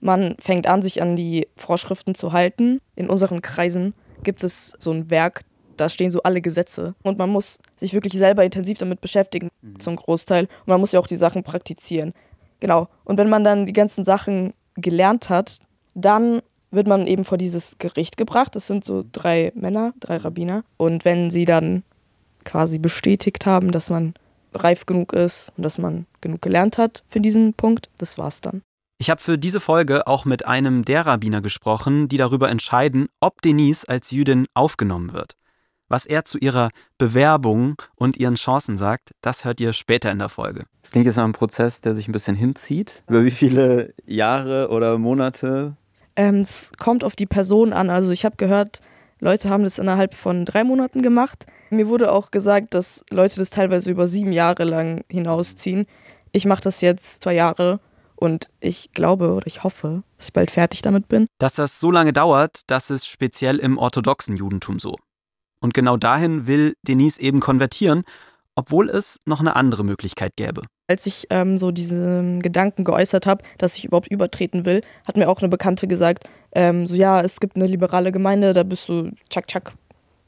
man 0.00 0.36
fängt 0.38 0.66
an, 0.66 0.82
sich 0.82 1.00
an 1.00 1.16
die 1.16 1.48
Vorschriften 1.56 2.14
zu 2.14 2.32
halten. 2.32 2.80
In 2.94 3.08
unseren 3.08 3.40
Kreisen 3.40 3.94
gibt 4.22 4.44
es 4.44 4.76
so 4.78 4.90
ein 4.90 5.08
Werk, 5.08 5.42
da 5.78 5.88
stehen 5.88 6.10
so 6.10 6.22
alle 6.22 6.42
Gesetze. 6.42 6.94
Und 7.02 7.18
man 7.18 7.30
muss 7.30 7.58
sich 7.76 7.94
wirklich 7.94 8.12
selber 8.12 8.44
intensiv 8.44 8.76
damit 8.76 9.00
beschäftigen, 9.00 9.48
mhm. 9.62 9.80
zum 9.80 9.96
Großteil. 9.96 10.44
Und 10.44 10.68
man 10.68 10.80
muss 10.80 10.92
ja 10.92 11.00
auch 11.00 11.06
die 11.06 11.16
Sachen 11.16 11.42
praktizieren. 11.42 12.12
Genau. 12.60 12.88
Und 13.04 13.18
wenn 13.18 13.28
man 13.28 13.44
dann 13.44 13.66
die 13.66 13.72
ganzen 13.72 14.04
Sachen 14.04 14.54
gelernt 14.76 15.28
hat, 15.28 15.58
dann 15.94 16.40
wird 16.70 16.88
man 16.88 17.06
eben 17.06 17.24
vor 17.24 17.38
dieses 17.38 17.78
Gericht 17.78 18.16
gebracht. 18.16 18.56
Das 18.56 18.66
sind 18.66 18.84
so 18.84 19.04
drei 19.12 19.52
Männer, 19.54 19.94
drei 20.00 20.16
Rabbiner. 20.16 20.64
Und 20.76 21.04
wenn 21.04 21.30
sie 21.30 21.44
dann 21.44 21.82
quasi 22.44 22.78
bestätigt 22.78 23.46
haben, 23.46 23.72
dass 23.72 23.90
man 23.90 24.14
reif 24.52 24.86
genug 24.86 25.12
ist 25.12 25.52
und 25.56 25.62
dass 25.62 25.78
man 25.78 26.06
genug 26.20 26.42
gelernt 26.42 26.78
hat 26.78 27.02
für 27.08 27.20
diesen 27.20 27.54
Punkt, 27.54 27.90
das 27.98 28.18
war's 28.18 28.40
dann. 28.40 28.62
Ich 28.98 29.10
habe 29.10 29.20
für 29.20 29.38
diese 29.38 29.60
Folge 29.60 30.06
auch 30.06 30.24
mit 30.24 30.46
einem 30.46 30.84
der 30.84 31.06
Rabbiner 31.06 31.40
gesprochen, 31.40 32.08
die 32.08 32.16
darüber 32.16 32.48
entscheiden, 32.48 33.08
ob 33.20 33.42
Denise 33.42 33.88
als 33.88 34.10
Jüdin 34.12 34.46
aufgenommen 34.54 35.12
wird. 35.12 35.34
Was 35.88 36.06
er 36.06 36.24
zu 36.24 36.38
ihrer 36.38 36.70
Bewerbung 36.98 37.76
und 37.94 38.16
ihren 38.16 38.36
Chancen 38.36 38.76
sagt, 38.76 39.10
das 39.20 39.44
hört 39.44 39.60
ihr 39.60 39.72
später 39.72 40.10
in 40.10 40.18
der 40.18 40.28
Folge. 40.28 40.64
Es 40.82 40.90
klingt 40.90 41.06
jetzt 41.06 41.16
nach 41.16 41.24
einem 41.24 41.32
Prozess, 41.34 41.80
der 41.80 41.94
sich 41.94 42.08
ein 42.08 42.12
bisschen 42.12 42.36
hinzieht. 42.36 43.02
Über 43.08 43.24
wie 43.24 43.30
viele 43.30 43.94
Jahre 44.06 44.68
oder 44.70 44.98
Monate? 44.98 45.76
Ähm, 46.16 46.36
es 46.36 46.72
kommt 46.78 47.04
auf 47.04 47.16
die 47.16 47.26
Person 47.26 47.72
an. 47.72 47.90
Also 47.90 48.12
ich 48.12 48.24
habe 48.24 48.36
gehört, 48.36 48.80
Leute 49.20 49.50
haben 49.50 49.64
das 49.64 49.78
innerhalb 49.78 50.14
von 50.14 50.44
drei 50.44 50.64
Monaten 50.64 51.02
gemacht. 51.02 51.46
Mir 51.70 51.88
wurde 51.88 52.12
auch 52.12 52.30
gesagt, 52.30 52.74
dass 52.74 53.04
Leute 53.10 53.36
das 53.36 53.50
teilweise 53.50 53.90
über 53.90 54.08
sieben 54.08 54.32
Jahre 54.32 54.64
lang 54.64 55.04
hinausziehen. 55.10 55.86
Ich 56.32 56.46
mache 56.46 56.62
das 56.62 56.80
jetzt 56.80 57.22
zwei 57.22 57.34
Jahre 57.34 57.80
und 58.16 58.48
ich 58.60 58.92
glaube 58.92 59.32
oder 59.32 59.46
ich 59.46 59.64
hoffe, 59.64 60.02
dass 60.16 60.28
ich 60.28 60.32
bald 60.32 60.50
fertig 60.50 60.82
damit 60.82 61.08
bin. 61.08 61.26
Dass 61.38 61.54
das 61.54 61.80
so 61.80 61.90
lange 61.90 62.12
dauert, 62.12 62.62
das 62.68 62.90
ist 62.90 63.06
speziell 63.06 63.58
im 63.58 63.78
orthodoxen 63.78 64.36
Judentum 64.36 64.78
so. 64.78 64.96
Und 65.64 65.72
genau 65.72 65.96
dahin 65.96 66.46
will 66.46 66.74
Denise 66.82 67.18
eben 67.18 67.40
konvertieren, 67.40 68.02
obwohl 68.54 68.90
es 68.90 69.18
noch 69.24 69.40
eine 69.40 69.56
andere 69.56 69.82
Möglichkeit 69.82 70.36
gäbe. 70.36 70.60
Als 70.88 71.06
ich 71.06 71.26
ähm, 71.30 71.56
so 71.56 71.70
diesen 71.70 72.42
Gedanken 72.42 72.84
geäußert 72.84 73.26
habe, 73.26 73.42
dass 73.56 73.78
ich 73.78 73.86
überhaupt 73.86 74.08
übertreten 74.08 74.66
will, 74.66 74.82
hat 75.06 75.16
mir 75.16 75.26
auch 75.26 75.40
eine 75.40 75.48
Bekannte 75.48 75.88
gesagt, 75.88 76.28
ähm, 76.54 76.86
so 76.86 76.94
ja, 76.94 77.22
es 77.22 77.40
gibt 77.40 77.56
eine 77.56 77.66
liberale 77.66 78.12
Gemeinde, 78.12 78.52
da 78.52 78.62
bist 78.62 78.90
du, 78.90 79.10
tschak, 79.30 79.46
tschak, 79.46 79.72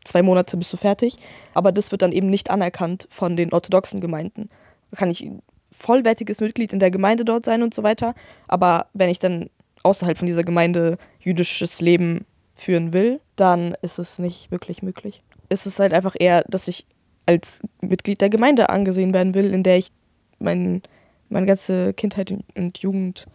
zwei 0.06 0.22
Monate 0.22 0.56
bist 0.56 0.72
du 0.72 0.78
fertig. 0.78 1.18
Aber 1.52 1.70
das 1.70 1.90
wird 1.90 2.00
dann 2.00 2.12
eben 2.12 2.30
nicht 2.30 2.48
anerkannt 2.48 3.06
von 3.10 3.36
den 3.36 3.52
orthodoxen 3.52 4.00
Gemeinden. 4.00 4.48
Da 4.90 4.96
kann 4.96 5.10
ich 5.10 5.28
vollwertiges 5.70 6.40
Mitglied 6.40 6.72
in 6.72 6.78
der 6.78 6.90
Gemeinde 6.90 7.26
dort 7.26 7.44
sein 7.44 7.62
und 7.62 7.74
so 7.74 7.82
weiter. 7.82 8.14
Aber 8.48 8.86
wenn 8.94 9.10
ich 9.10 9.18
dann 9.18 9.50
außerhalb 9.82 10.16
von 10.16 10.28
dieser 10.28 10.44
Gemeinde 10.44 10.96
jüdisches 11.20 11.82
Leben 11.82 12.24
führen 12.56 12.92
will, 12.92 13.20
dann 13.36 13.76
ist 13.82 13.98
es 13.98 14.18
nicht 14.18 14.50
wirklich 14.50 14.82
möglich. 14.82 15.22
Es 15.48 15.66
ist 15.66 15.78
halt 15.78 15.92
einfach 15.92 16.16
eher, 16.18 16.42
dass 16.48 16.66
ich 16.66 16.86
als 17.26 17.60
Mitglied 17.80 18.20
der 18.20 18.30
Gemeinde 18.30 18.70
angesehen 18.70 19.14
werden 19.14 19.34
will, 19.34 19.52
in 19.52 19.62
der 19.62 19.78
ich 19.78 19.90
mein, 20.38 20.82
meine 21.28 21.46
ganze 21.46 21.92
Kindheit 21.94 22.32
und 22.56 22.78
Jugend 22.78 23.26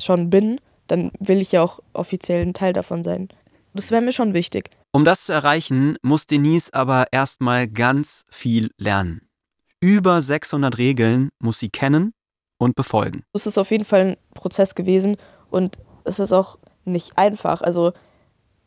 schon 0.00 0.30
bin, 0.30 0.60
dann 0.86 1.12
will 1.18 1.40
ich 1.40 1.52
ja 1.52 1.62
auch 1.62 1.80
offiziell 1.92 2.42
ein 2.42 2.54
Teil 2.54 2.72
davon 2.72 3.04
sein. 3.04 3.28
Das 3.74 3.90
wäre 3.90 4.02
mir 4.02 4.12
schon 4.12 4.34
wichtig. 4.34 4.70
Um 4.92 5.04
das 5.04 5.24
zu 5.24 5.32
erreichen, 5.32 5.96
muss 6.02 6.26
Denise 6.26 6.72
aber 6.72 7.06
erstmal 7.10 7.66
ganz 7.66 8.24
viel 8.30 8.70
lernen. 8.78 9.28
Über 9.80 10.22
600 10.22 10.78
Regeln 10.78 11.30
muss 11.40 11.58
sie 11.58 11.68
kennen 11.68 12.14
und 12.58 12.76
befolgen. 12.76 13.24
Es 13.32 13.46
ist 13.46 13.58
auf 13.58 13.70
jeden 13.70 13.84
Fall 13.84 14.00
ein 14.00 14.16
Prozess 14.34 14.74
gewesen 14.74 15.16
und 15.50 15.78
es 16.04 16.20
ist 16.20 16.32
auch 16.32 16.58
nicht 16.84 17.18
einfach. 17.18 17.60
Also 17.62 17.92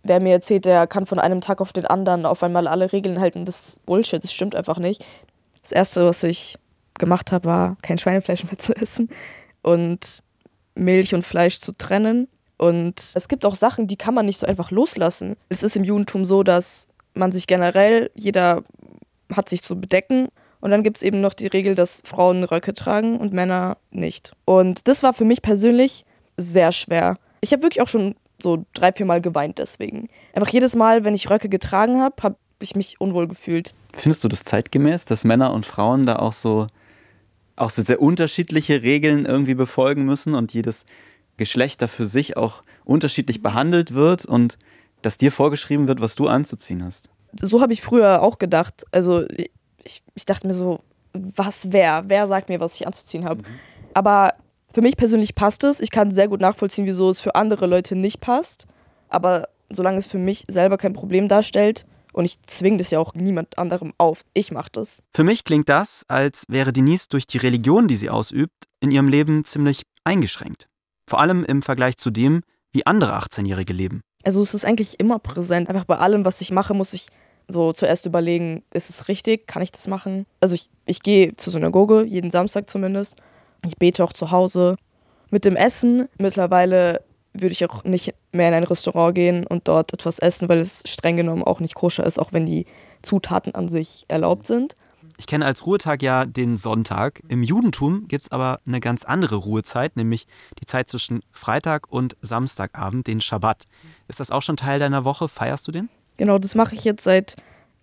wer 0.03 0.19
mir 0.19 0.33
erzählt, 0.33 0.65
der 0.65 0.87
kann 0.87 1.05
von 1.05 1.19
einem 1.19 1.41
Tag 1.41 1.61
auf 1.61 1.73
den 1.73 1.85
anderen 1.85 2.25
auf 2.25 2.43
einmal 2.43 2.67
alle 2.67 2.91
Regeln 2.91 3.19
halten, 3.19 3.45
das 3.45 3.69
ist 3.69 3.85
Bullshit, 3.85 4.23
das 4.23 4.33
stimmt 4.33 4.55
einfach 4.55 4.79
nicht. 4.79 5.05
Das 5.61 5.71
Erste, 5.71 6.05
was 6.05 6.23
ich 6.23 6.57
gemacht 6.97 7.31
habe, 7.31 7.45
war, 7.45 7.77
kein 7.81 7.97
Schweinefleisch 7.97 8.43
mehr 8.45 8.57
zu 8.57 8.75
essen 8.75 9.09
und 9.61 10.23
Milch 10.75 11.13
und 11.13 11.23
Fleisch 11.23 11.59
zu 11.59 11.71
trennen. 11.73 12.27
Und 12.57 13.11
es 13.13 13.27
gibt 13.27 13.45
auch 13.45 13.55
Sachen, 13.55 13.87
die 13.87 13.97
kann 13.97 14.13
man 14.13 14.25
nicht 14.25 14.39
so 14.39 14.47
einfach 14.47 14.71
loslassen. 14.71 15.35
Es 15.49 15.63
ist 15.63 15.75
im 15.75 15.83
Judentum 15.83 16.25
so, 16.25 16.43
dass 16.43 16.87
man 17.13 17.31
sich 17.31 17.47
generell, 17.47 18.09
jeder 18.15 18.63
hat 19.31 19.49
sich 19.49 19.63
zu 19.63 19.79
bedecken. 19.79 20.29
Und 20.59 20.71
dann 20.71 20.83
gibt 20.83 20.97
es 20.97 21.03
eben 21.03 21.21
noch 21.21 21.33
die 21.33 21.47
Regel, 21.47 21.75
dass 21.75 22.01
Frauen 22.03 22.43
Röcke 22.43 22.73
tragen 22.73 23.19
und 23.19 23.33
Männer 23.33 23.77
nicht. 23.91 24.31
Und 24.45 24.87
das 24.87 25.03
war 25.03 25.13
für 25.13 25.25
mich 25.25 25.41
persönlich 25.41 26.03
sehr 26.35 26.71
schwer. 26.71 27.17
Ich 27.41 27.51
habe 27.51 27.61
wirklich 27.61 27.81
auch 27.81 27.87
schon 27.87 28.15
so 28.41 28.65
drei, 28.73 28.91
vier 28.93 29.05
Mal 29.05 29.21
geweint 29.21 29.59
deswegen. 29.59 30.09
Einfach 30.33 30.49
jedes 30.49 30.75
Mal, 30.75 31.03
wenn 31.03 31.15
ich 31.15 31.29
Röcke 31.29 31.49
getragen 31.49 31.99
habe, 31.99 32.15
habe 32.21 32.37
ich 32.59 32.75
mich 32.75 32.99
unwohl 32.99 33.27
gefühlt. 33.27 33.73
Findest 33.93 34.23
du 34.23 34.27
das 34.27 34.43
zeitgemäß, 34.43 35.05
dass 35.05 35.23
Männer 35.23 35.53
und 35.53 35.65
Frauen 35.65 36.05
da 36.05 36.17
auch 36.17 36.33
so, 36.33 36.67
auch 37.55 37.69
so 37.69 37.81
sehr 37.81 38.01
unterschiedliche 38.01 38.81
Regeln 38.83 39.25
irgendwie 39.25 39.55
befolgen 39.55 40.05
müssen 40.05 40.35
und 40.35 40.53
jedes 40.53 40.85
Geschlecht 41.37 41.81
da 41.81 41.87
für 41.87 42.05
sich 42.05 42.37
auch 42.37 42.63
unterschiedlich 42.83 43.41
behandelt 43.41 43.93
wird 43.93 44.25
und 44.25 44.57
dass 45.01 45.17
dir 45.17 45.31
vorgeschrieben 45.31 45.87
wird, 45.87 46.01
was 46.01 46.15
du 46.15 46.27
anzuziehen 46.27 46.83
hast? 46.83 47.09
So 47.39 47.61
habe 47.61 47.73
ich 47.73 47.81
früher 47.81 48.23
auch 48.23 48.39
gedacht. 48.39 48.85
Also 48.91 49.25
ich, 49.83 50.01
ich 50.15 50.25
dachte 50.25 50.47
mir 50.47 50.53
so, 50.53 50.81
was 51.13 51.71
wer? 51.71 52.03
Wer 52.07 52.27
sagt 52.27 52.49
mir, 52.49 52.59
was 52.59 52.75
ich 52.75 52.87
anzuziehen 52.87 53.25
habe? 53.25 53.41
Mhm. 53.41 53.59
Aber 53.93 54.33
für 54.77 54.83
mich 54.83 54.95
persönlich 54.95 55.33
passt 55.33 55.63
es. 55.63 55.81
Ich 55.81 55.89
kann 55.89 56.11
sehr 56.11 56.27
gut 56.27 56.39
nachvollziehen, 56.39 56.85
wieso 56.85 57.09
es 57.09 57.19
für 57.19 57.33
andere 57.33 57.65
Leute 57.65 57.95
nicht 57.95 58.21
passt. 58.21 58.67
Aber 59.09 59.49
solange 59.71 59.97
es 59.97 60.05
für 60.05 60.19
mich 60.19 60.43
selber 60.47 60.77
kein 60.77 60.93
Problem 60.93 61.27
darstellt, 61.27 61.87
und 62.13 62.25
ich 62.25 62.39
zwinge 62.45 62.77
das 62.77 62.91
ja 62.91 62.99
auch 62.99 63.15
niemand 63.15 63.57
anderem 63.57 63.93
auf. 63.97 64.21
Ich 64.35 64.51
mache 64.51 64.69
das. 64.71 65.01
Für 65.15 65.23
mich 65.23 65.45
klingt 65.45 65.67
das, 65.67 66.03
als 66.09 66.43
wäre 66.47 66.73
Denise 66.73 67.07
durch 67.09 67.25
die 67.25 67.39
Religion, 67.39 67.87
die 67.87 67.95
sie 67.95 68.11
ausübt, 68.11 68.53
in 68.79 68.91
ihrem 68.91 69.07
Leben 69.07 69.45
ziemlich 69.45 69.81
eingeschränkt. 70.03 70.67
Vor 71.09 71.21
allem 71.21 71.43
im 71.43 71.63
Vergleich 71.63 71.97
zu 71.97 72.11
dem, 72.11 72.43
wie 72.71 72.85
andere 72.85 73.17
18-Jährige 73.17 73.73
leben. 73.73 74.01
Also 74.23 74.43
es 74.43 74.53
ist 74.53 74.63
eigentlich 74.63 74.99
immer 74.99 75.17
präsent. 75.17 75.69
Einfach 75.69 75.85
bei 75.85 75.97
allem, 75.97 76.23
was 76.23 76.39
ich 76.39 76.51
mache, 76.51 76.75
muss 76.75 76.93
ich 76.93 77.07
so 77.47 77.73
zuerst 77.73 78.05
überlegen, 78.05 78.63
ist 78.73 78.91
es 78.91 79.07
richtig? 79.07 79.47
Kann 79.47 79.63
ich 79.63 79.71
das 79.71 79.87
machen? 79.87 80.27
Also 80.39 80.53
ich, 80.53 80.69
ich 80.85 81.01
gehe 81.01 81.35
zur 81.35 81.53
Synagoge, 81.53 82.03
jeden 82.03 82.29
Samstag 82.29 82.69
zumindest. 82.69 83.15
Ich 83.65 83.77
bete 83.77 84.03
auch 84.03 84.13
zu 84.13 84.31
Hause. 84.31 84.77
Mit 85.29 85.45
dem 85.45 85.55
Essen 85.55 86.07
mittlerweile 86.17 87.01
würde 87.33 87.53
ich 87.53 87.65
auch 87.65 87.83
nicht 87.83 88.13
mehr 88.31 88.47
in 88.47 88.53
ein 88.53 88.63
Restaurant 88.63 89.15
gehen 89.15 89.45
und 89.45 89.67
dort 89.67 89.93
etwas 89.93 90.19
essen, 90.19 90.49
weil 90.49 90.59
es 90.59 90.83
streng 90.85 91.17
genommen 91.17 91.43
auch 91.43 91.59
nicht 91.59 91.75
koscher 91.75 92.05
ist, 92.05 92.19
auch 92.19 92.33
wenn 92.33 92.45
die 92.45 92.65
Zutaten 93.01 93.53
an 93.55 93.69
sich 93.69 94.05
erlaubt 94.07 94.47
sind. 94.47 94.75
Ich 95.19 95.25
kenne 95.25 95.45
als 95.45 95.65
Ruhetag 95.65 96.03
ja 96.03 96.25
den 96.25 96.57
Sonntag. 96.57 97.21
Im 97.27 97.41
Judentum 97.41 98.07
gibt 98.07 98.25
es 98.25 98.31
aber 98.31 98.59
eine 98.67 98.79
ganz 98.79 99.03
andere 99.03 99.35
Ruhezeit, 99.35 99.97
nämlich 99.97 100.27
die 100.61 100.65
Zeit 100.67 100.89
zwischen 100.89 101.21
Freitag 101.31 101.91
und 101.91 102.15
Samstagabend, 102.21 103.07
den 103.07 103.19
Schabbat. 103.19 103.63
Ist 104.07 104.19
das 104.19 104.29
auch 104.29 104.43
schon 104.43 104.57
Teil 104.57 104.79
deiner 104.79 105.05
Woche? 105.05 105.27
Feierst 105.27 105.67
du 105.67 105.71
den? 105.71 105.89
Genau, 106.17 106.37
das 106.37 106.53
mache 106.53 106.75
ich 106.75 106.83
jetzt 106.83 107.03
seit 107.03 107.35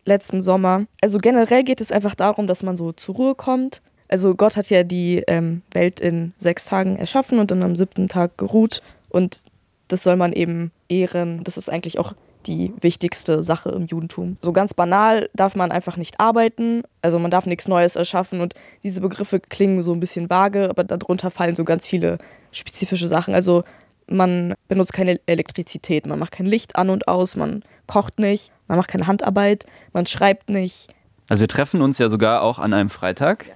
letztem 0.05 0.43
Sommer. 0.43 0.85
Also 1.01 1.19
generell 1.19 1.65
geht 1.65 1.81
es 1.81 1.91
einfach 1.91 2.15
darum, 2.15 2.47
dass 2.47 2.63
man 2.63 2.77
so 2.77 2.93
zur 2.93 3.17
Ruhe 3.17 3.35
kommt. 3.35 3.83
Also 4.15 4.37
Gott 4.37 4.57
hat 4.57 4.71
ja 4.71 4.85
die 4.85 5.25
ähm, 5.27 5.63
Welt 5.73 5.99
in 5.99 6.35
sechs 6.37 6.67
Tagen 6.67 6.95
erschaffen 6.95 7.41
und 7.41 7.51
dann 7.51 7.65
am 7.65 7.75
siebten 7.75 8.07
Tag 8.07 8.39
geruht 8.39 8.81
und 9.09 9.41
das 9.89 10.05
soll 10.05 10.15
man 10.15 10.33
eben 10.33 10.71
ehren. 10.89 11.43
Das 11.43 11.57
ist 11.57 11.69
eigentlich 11.69 11.99
auch 11.99 12.13
die 12.47 12.73
wichtigste 12.81 13.43
Sache 13.43 13.71
im 13.71 13.87
Judentum. 13.87 14.37
So 14.41 14.53
ganz 14.53 14.73
banal 14.73 15.29
darf 15.35 15.57
man 15.57 15.73
einfach 15.73 15.97
nicht 15.97 16.21
arbeiten, 16.21 16.83
also 17.03 17.19
man 17.19 17.33
darf 17.33 17.47
nichts 17.47 17.67
Neues 17.67 17.97
erschaffen 17.97 18.41
und 18.41 18.55
diese 18.85 19.01
Begriffe 19.01 19.41
klingen 19.41 19.83
so 19.83 19.93
ein 19.93 19.99
bisschen 19.99 20.31
vage, 20.31 20.71
aber 20.71 20.85
darunter 20.85 21.33
fallen 21.33 21.57
so 21.57 21.65
ganz 21.65 21.85
viele 21.85 22.19
spezifische 22.53 23.09
Sachen. 23.09 23.35
Also 23.35 23.65
man 24.07 24.55
benutzt 24.69 24.93
keine 24.93 25.19
Elektrizität, 25.27 26.07
man 26.07 26.21
macht 26.21 26.31
kein 26.31 26.47
Licht 26.47 26.77
an 26.77 26.89
und 26.89 27.09
aus, 27.09 27.35
man 27.35 27.65
kocht 27.89 28.21
nicht, 28.21 28.53
man 28.69 28.79
macht 28.79 28.91
keine 28.91 29.09
Handarbeit, 29.09 29.67
man 29.93 30.07
schreibt 30.07 30.51
nicht. 30.51 30.95
Also 31.29 31.41
wir 31.41 31.49
treffen 31.49 31.83
uns 31.83 31.99
ja 31.99 32.09
sogar 32.09 32.43
auch 32.43 32.61
an 32.61 32.73
einem 32.73 32.91
Freitag. 32.91 33.47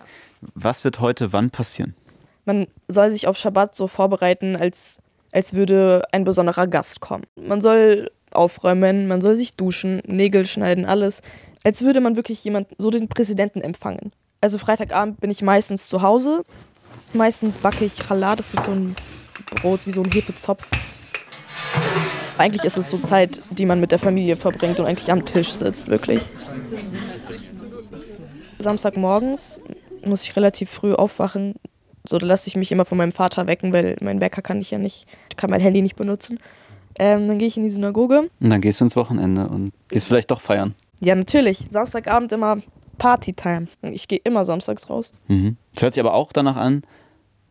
Was 0.54 0.84
wird 0.84 1.00
heute 1.00 1.32
wann 1.32 1.50
passieren? 1.50 1.94
Man 2.44 2.66
soll 2.88 3.10
sich 3.10 3.26
auf 3.26 3.36
Schabbat 3.36 3.74
so 3.74 3.88
vorbereiten, 3.88 4.56
als 4.56 5.00
als 5.32 5.54
würde 5.54 6.02
ein 6.12 6.24
besonderer 6.24 6.66
Gast 6.66 7.00
kommen. 7.00 7.24
Man 7.36 7.60
soll 7.60 8.10
aufräumen, 8.30 9.08
man 9.08 9.20
soll 9.20 9.34
sich 9.34 9.54
duschen, 9.54 10.02
Nägel 10.06 10.46
schneiden, 10.46 10.84
alles. 10.84 11.22
Als 11.64 11.82
würde 11.82 12.00
man 12.00 12.16
wirklich 12.16 12.42
jemand 12.44 12.68
so 12.78 12.90
den 12.90 13.08
Präsidenten 13.08 13.60
empfangen. 13.60 14.12
Also 14.40 14.58
Freitagabend 14.58 15.20
bin 15.20 15.30
ich 15.30 15.42
meistens 15.42 15.88
zu 15.88 16.02
Hause. 16.02 16.44
Meistens 17.12 17.58
backe 17.58 17.84
ich 17.84 17.96
Challah, 17.96 18.36
das 18.36 18.54
ist 18.54 18.64
so 18.64 18.70
ein 18.70 18.94
Brot 19.60 19.86
wie 19.86 19.90
so 19.90 20.02
ein 20.02 20.10
Hefezopf. 20.10 20.68
Eigentlich 22.36 22.64
ist 22.64 22.76
es 22.76 22.88
so 22.90 22.98
Zeit, 22.98 23.42
die 23.50 23.66
man 23.66 23.80
mit 23.80 23.90
der 23.90 23.98
Familie 23.98 24.36
verbringt 24.36 24.78
und 24.78 24.86
eigentlich 24.86 25.10
am 25.10 25.24
Tisch 25.24 25.50
sitzt, 25.50 25.88
wirklich. 25.88 26.20
Samstagmorgens 28.58 29.60
muss 30.04 30.24
ich 30.24 30.36
relativ 30.36 30.70
früh 30.70 30.92
aufwachen, 30.94 31.54
so 32.06 32.18
lasse 32.18 32.48
ich 32.48 32.56
mich 32.56 32.72
immer 32.72 32.84
von 32.84 32.98
meinem 32.98 33.12
Vater 33.12 33.46
wecken, 33.46 33.72
weil 33.72 33.96
mein 34.00 34.20
Wecker 34.20 34.42
kann 34.42 34.60
ich 34.60 34.70
ja 34.70 34.78
nicht, 34.78 35.06
kann 35.36 35.50
mein 35.50 35.60
Handy 35.60 35.82
nicht 35.82 35.96
benutzen. 35.96 36.38
Ähm, 36.98 37.28
dann 37.28 37.38
gehe 37.38 37.48
ich 37.48 37.56
in 37.56 37.62
die 37.62 37.70
Synagoge. 37.70 38.28
Und 38.40 38.50
dann 38.50 38.60
gehst 38.60 38.80
du 38.80 38.84
ins 38.84 38.96
Wochenende 38.96 39.48
und 39.48 39.70
gehst 39.88 40.06
vielleicht 40.06 40.30
doch 40.30 40.40
feiern. 40.40 40.74
Ja, 41.00 41.14
natürlich. 41.14 41.66
Samstagabend 41.70 42.32
immer 42.32 42.58
Partytime. 42.98 43.68
Ich 43.82 44.08
gehe 44.08 44.20
immer 44.24 44.44
samstags 44.44 44.90
raus. 44.90 45.12
Mhm. 45.28 45.56
Das 45.74 45.82
hört 45.82 45.94
sich 45.94 46.00
aber 46.00 46.14
auch 46.14 46.32
danach 46.32 46.56
an, 46.56 46.82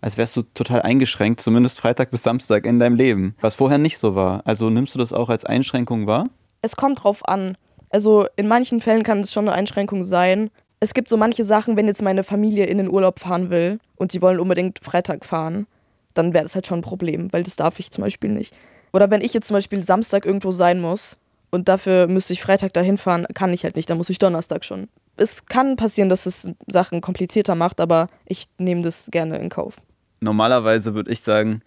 als 0.02 0.18
wärst 0.18 0.36
du 0.36 0.42
total 0.42 0.82
eingeschränkt, 0.82 1.40
zumindest 1.40 1.80
Freitag 1.80 2.12
bis 2.12 2.24
Samstag 2.24 2.66
in 2.66 2.80
deinem 2.80 2.96
Leben, 2.96 3.36
was 3.40 3.56
vorher 3.56 3.78
nicht 3.78 3.98
so 3.98 4.16
war. 4.16 4.42
Also 4.46 4.70
nimmst 4.70 4.94
du 4.96 5.00
das 5.00 5.14
auch 5.14 5.30
als 5.30 5.46
Einschränkung 5.46 6.08
wahr? 6.08 6.28
Es 6.62 6.76
kommt 6.76 7.04
drauf 7.04 7.28
an. 7.28 7.58
Also 7.90 8.28
in 8.36 8.48
manchen 8.48 8.82
Fällen 8.82 9.04
kann 9.04 9.22
es 9.22 9.32
schon 9.32 9.48
eine 9.48 9.58
Einschränkung 9.58 10.04
sein, 10.04 10.50
es 10.80 10.94
gibt 10.94 11.10
so 11.10 11.18
manche 11.18 11.44
Sachen, 11.44 11.76
wenn 11.76 11.88
jetzt 11.88 12.02
meine 12.02 12.24
Familie 12.24 12.66
in 12.66 12.78
den 12.78 12.90
Urlaub 12.90 13.20
fahren 13.20 13.50
will 13.50 13.80
und 13.96 14.14
die 14.14 14.22
wollen 14.22 14.40
unbedingt 14.40 14.80
Freitag 14.84 15.26
fahren, 15.26 15.68
dann 16.14 16.34
wäre 16.34 16.44
das 16.44 16.56
halt 16.56 16.68
schon 16.68 16.80
ein 16.80 16.84
Problem, 16.84 17.32
weil 17.32 17.44
das 17.44 17.56
darf 17.56 17.80
ich 17.80 17.92
zum 17.92 18.04
Beispiel 18.04 18.30
nicht. 18.30 18.54
Oder 18.94 19.10
wenn 19.10 19.22
ich 19.22 19.34
jetzt 19.34 19.48
zum 19.48 19.56
Beispiel 19.56 19.84
Samstag 19.84 20.26
irgendwo 20.26 20.52
sein 20.52 20.80
muss 20.80 21.18
und 21.52 21.68
dafür 21.68 22.08
müsste 22.08 22.34
ich 22.34 22.42
Freitag 22.42 22.74
dahin 22.74 22.98
fahren, 22.98 23.26
kann 23.34 23.54
ich 23.54 23.64
halt 23.64 23.76
nicht, 23.76 23.90
dann 23.90 23.98
muss 23.98 24.10
ich 24.10 24.20
Donnerstag 24.20 24.66
schon. 24.66 24.88
Es 25.18 25.46
kann 25.48 25.76
passieren, 25.78 26.10
dass 26.10 26.26
es 26.26 26.50
Sachen 26.68 27.02
komplizierter 27.02 27.56
macht, 27.56 27.82
aber 27.82 28.10
ich 28.26 28.48
nehme 28.60 28.84
das 28.84 29.10
gerne 29.12 29.38
in 29.38 29.50
Kauf. 29.50 29.82
Normalerweise 30.20 30.94
würde 30.94 31.12
ich 31.12 31.22
sagen, 31.22 31.62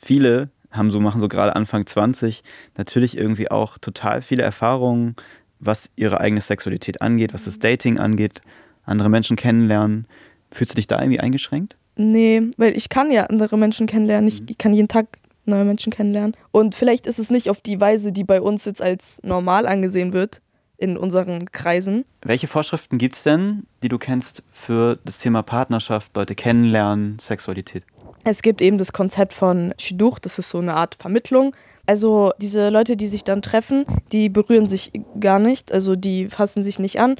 viele 0.00 0.50
haben 0.72 0.90
so, 0.90 1.00
machen 1.00 1.20
so 1.20 1.28
gerade 1.28 1.54
Anfang 1.54 1.86
20 1.86 2.42
natürlich 2.76 3.16
irgendwie 3.16 3.50
auch 3.50 3.78
total 3.78 4.22
viele 4.22 4.42
Erfahrungen 4.42 5.14
was 5.58 5.90
ihre 5.96 6.20
eigene 6.20 6.40
Sexualität 6.40 7.00
angeht, 7.02 7.34
was 7.34 7.44
das 7.44 7.58
Dating 7.58 7.98
angeht, 7.98 8.40
andere 8.84 9.08
Menschen 9.08 9.36
kennenlernen. 9.36 10.06
Fühlst 10.50 10.72
du 10.72 10.76
dich 10.76 10.86
da 10.86 11.00
irgendwie 11.00 11.20
eingeschränkt? 11.20 11.76
Nee, 11.96 12.50
weil 12.56 12.76
ich 12.76 12.88
kann 12.88 13.10
ja 13.10 13.24
andere 13.24 13.56
Menschen 13.56 13.86
kennenlernen. 13.86 14.28
Ich, 14.28 14.42
ich 14.48 14.58
kann 14.58 14.72
jeden 14.72 14.88
Tag 14.88 15.18
neue 15.46 15.64
Menschen 15.64 15.92
kennenlernen. 15.92 16.36
Und 16.50 16.74
vielleicht 16.74 17.06
ist 17.06 17.18
es 17.18 17.30
nicht 17.30 17.50
auf 17.50 17.60
die 17.60 17.80
Weise, 17.80 18.12
die 18.12 18.24
bei 18.24 18.40
uns 18.40 18.64
jetzt 18.64 18.82
als 18.82 19.20
normal 19.22 19.66
angesehen 19.66 20.12
wird 20.12 20.42
in 20.76 20.98
unseren 20.98 21.50
Kreisen. 21.52 22.04
Welche 22.22 22.48
Vorschriften 22.48 22.98
gibt 22.98 23.14
es 23.14 23.22
denn, 23.22 23.66
die 23.82 23.88
du 23.88 23.98
kennst 23.98 24.42
für 24.52 24.98
das 25.04 25.18
Thema 25.18 25.42
Partnerschaft, 25.42 26.14
Leute 26.14 26.34
kennenlernen, 26.34 27.18
Sexualität? 27.18 27.84
Es 28.28 28.42
gibt 28.42 28.60
eben 28.60 28.76
das 28.76 28.92
Konzept 28.92 29.32
von 29.32 29.72
Shidduch, 29.78 30.18
das 30.18 30.40
ist 30.40 30.48
so 30.48 30.58
eine 30.58 30.74
Art 30.74 30.96
Vermittlung. 30.96 31.54
Also 31.86 32.32
diese 32.38 32.70
Leute, 32.70 32.96
die 32.96 33.06
sich 33.06 33.22
dann 33.22 33.40
treffen, 33.40 33.86
die 34.10 34.28
berühren 34.28 34.66
sich 34.66 34.90
gar 35.20 35.38
nicht, 35.38 35.70
also 35.70 35.94
die 35.94 36.28
fassen 36.28 36.64
sich 36.64 36.80
nicht 36.80 36.98
an. 36.98 37.14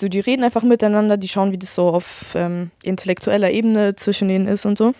So, 0.00 0.06
die 0.06 0.20
reden 0.20 0.44
einfach 0.44 0.62
miteinander, 0.62 1.16
die 1.16 1.26
schauen, 1.26 1.50
wie 1.50 1.58
das 1.58 1.74
so 1.74 1.88
auf 1.88 2.36
ähm, 2.36 2.70
intellektueller 2.84 3.50
Ebene 3.50 3.96
zwischen 3.96 4.28
denen 4.28 4.46
ist 4.46 4.64
und 4.64 4.78
so. 4.78 4.92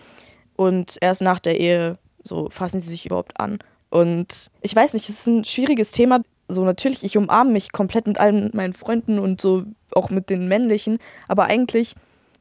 Und 0.56 0.98
erst 1.00 1.22
nach 1.22 1.38
der 1.38 1.60
Ehe 1.60 1.98
so 2.24 2.48
fassen 2.50 2.80
sie 2.80 2.88
sich 2.88 3.06
überhaupt 3.06 3.38
an. 3.38 3.60
Und 3.90 4.50
ich 4.60 4.74
weiß 4.74 4.94
nicht, 4.94 5.08
es 5.08 5.20
ist 5.20 5.26
ein 5.28 5.44
schwieriges 5.44 5.92
Thema. 5.92 6.20
So 6.48 6.64
natürlich, 6.64 7.04
ich 7.04 7.16
umarme 7.16 7.52
mich 7.52 7.70
komplett 7.70 8.08
mit 8.08 8.18
allen 8.18 8.50
meinen 8.54 8.74
Freunden 8.74 9.20
und 9.20 9.40
so 9.40 9.62
auch 9.94 10.10
mit 10.10 10.30
den 10.30 10.48
männlichen, 10.48 10.98
aber 11.28 11.44
eigentlich 11.44 11.94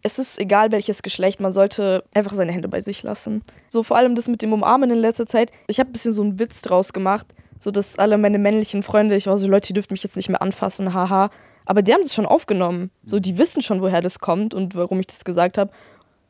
es 0.04 0.20
ist 0.20 0.39
egal 0.39 0.72
welches 0.72 1.01
Geschlecht, 1.01 1.39
man 1.39 1.54
sollte 1.54 2.04
einfach 2.13 2.34
seine 2.34 2.51
Hände 2.51 2.68
bei 2.68 2.82
sich 2.82 3.04
lassen. 3.04 3.42
So 3.70 3.84
vor 3.84 3.98
allem 3.98 4.16
das 4.16 4.27
mit 4.27 4.42
dem 4.42 4.54
Umarmen 4.54 4.89
in 4.92 4.98
letzter 4.98 5.25
Zeit. 5.25 5.51
Ich 5.68 5.80
habe 5.80 5.89
ein 5.89 5.94
bisschen 5.94 6.13
so 6.13 6.22
einen 6.22 6.39
Witz 6.39 6.62
draus 6.62 6.94
gemacht, 6.94 7.27
so 7.60 7.72
dass 7.72 7.98
alle 7.98 8.18
meine 8.18 8.39
männlichen 8.39 8.84
Freunde, 8.84 9.16
ich 9.16 9.27
war 9.27 9.38
so 9.38 9.48
Leute, 9.48 9.68
die 9.68 9.74
dürfen 9.74 9.94
mich 9.94 10.04
jetzt 10.04 10.16
nicht 10.16 10.30
mehr 10.30 10.42
anfassen, 10.42 10.94
haha. 10.94 11.30
Aber 11.66 11.82
die 11.82 11.94
haben 11.94 12.04
das 12.04 12.13
schon 12.13 12.25
aufgenommen. 12.25 12.92
So, 13.04 13.20
die 13.20 13.38
wissen 13.38 13.62
schon, 13.62 13.82
woher 13.82 14.01
das 14.01 14.20
kommt 14.20 14.54
und 14.54 14.75
warum 14.75 15.00
ich 15.01 15.08
das 15.08 15.25
gesagt 15.25 15.58
habe. 15.58 15.72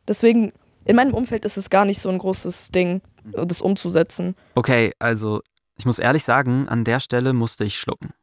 Deswegen, 0.08 0.52
in 0.86 0.96
meinem 0.96 1.14
Umfeld 1.14 1.46
ist 1.46 1.58
es 1.58 1.70
gar 1.70 1.86
nicht 1.86 2.00
so 2.00 2.10
ein 2.10 2.18
großes 2.18 2.72
Ding, 2.72 3.02
das 3.24 3.62
umzusetzen. 3.62 4.36
Okay, 4.56 4.94
also 4.98 5.42
ich 5.78 5.86
muss 5.86 6.00
ehrlich 6.00 6.24
sagen, 6.24 6.68
an 6.68 6.84
der 6.84 7.00
Stelle 7.00 7.34
musste 7.34 7.66
ich 7.66 7.78
schlucken. 7.78 8.14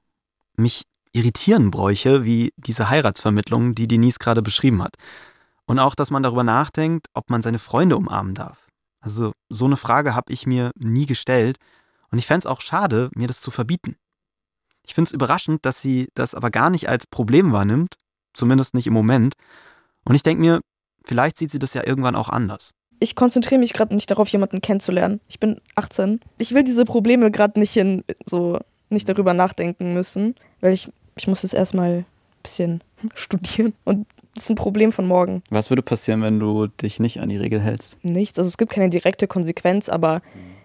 Mich 0.57 0.83
irritieren 1.13 1.71
Bräuche 1.71 2.25
wie 2.25 2.53
diese 2.57 2.91
Heiratsvermittlung, 2.91 3.77
die 3.77 3.87
Denise 3.87 4.19
gerade 4.19 4.43
beschrieben 4.43 4.83
hat. 4.83 4.97
Und 5.67 5.79
auch, 5.79 5.95
dass 5.95 6.11
man 6.11 6.23
darüber 6.23 6.45
nachdenkt, 6.45 7.07
ob 7.15 7.31
man 7.31 7.43
seine 7.43 7.59
Freunde 7.59 7.97
umarmen 7.97 8.35
darf. 8.35 8.69
Also 9.01 9.33
so 9.49 9.65
eine 9.65 9.77
Frage 9.77 10.15
habe 10.15 10.33
ich 10.33 10.47
mir 10.47 10.71
nie 10.77 11.07
gestellt 11.07 11.59
und 12.11 12.19
ich 12.19 12.27
fände 12.27 12.41
es 12.41 12.47
auch 12.47 12.61
schade, 12.61 13.11
mir 13.15 13.29
das 13.29 13.41
zu 13.41 13.51
verbieten. 13.51 13.97
Ich 14.87 14.95
finde 14.95 15.09
es 15.09 15.13
überraschend, 15.13 15.65
dass 15.65 15.81
sie 15.81 16.09
das 16.15 16.35
aber 16.35 16.51
gar 16.51 16.71
nicht 16.71 16.89
als 16.89 17.07
Problem 17.07 17.53
wahrnimmt, 17.53 17.95
zumindest 18.35 18.75
nicht 18.75 18.87
im 18.87 18.93
Moment. 18.93 19.35
Und 20.05 20.15
ich 20.15 20.23
denke 20.23 20.41
mir, 20.41 20.61
vielleicht 21.05 21.39
sieht 21.39 21.51
sie 21.51 21.59
das 21.59 21.75
ja 21.75 21.87
irgendwann 21.87 22.17
auch 22.17 22.29
anders. 22.29 22.73
Ich 23.01 23.17
konzentriere 23.17 23.59
mich 23.59 23.73
gerade 23.73 23.95
nicht 23.95 24.11
darauf, 24.11 24.29
jemanden 24.29 24.61
kennenzulernen. 24.61 25.21
Ich 25.29 25.41
bin 25.41 25.61
18. 25.75 26.21
Ich 26.39 26.55
will 26.55 26.65
diese 26.65 26.85
Probleme 26.85 27.31
gerade 27.31 27.59
nicht 27.59 27.73
hin, 27.73 28.05
so 28.27 28.61
nicht 28.91 29.09
darüber 29.09 29.35
nachdenken 29.35 29.95
müssen, 29.95 30.35
weil 30.61 30.73
ich 30.73 30.91
Ich 31.17 31.27
muss 31.27 31.43
jetzt 31.43 31.55
erstmal 31.55 31.91
ein 31.91 32.07
bisschen 32.43 32.83
studieren 33.15 33.75
und 33.85 34.07
das 34.35 34.45
ist 34.45 34.51
ein 34.51 34.57
Problem 34.57 34.93
von 34.93 35.07
morgen. 35.07 35.43
Was 35.51 35.71
würde 35.71 35.83
passieren, 35.83 36.23
wenn 36.23 36.41
du 36.41 36.67
dich 36.67 37.01
nicht 37.01 37.21
an 37.21 37.29
die 37.29 37.37
Regel 37.37 37.61
hältst? 37.61 37.99
Nichts. 38.03 38.39
Also 38.39 38.49
es 38.49 38.59
gibt 38.59 38.73
keine 38.73 38.91
direkte 38.91 39.27
Konsequenz, 39.29 39.89
aber 39.89 40.23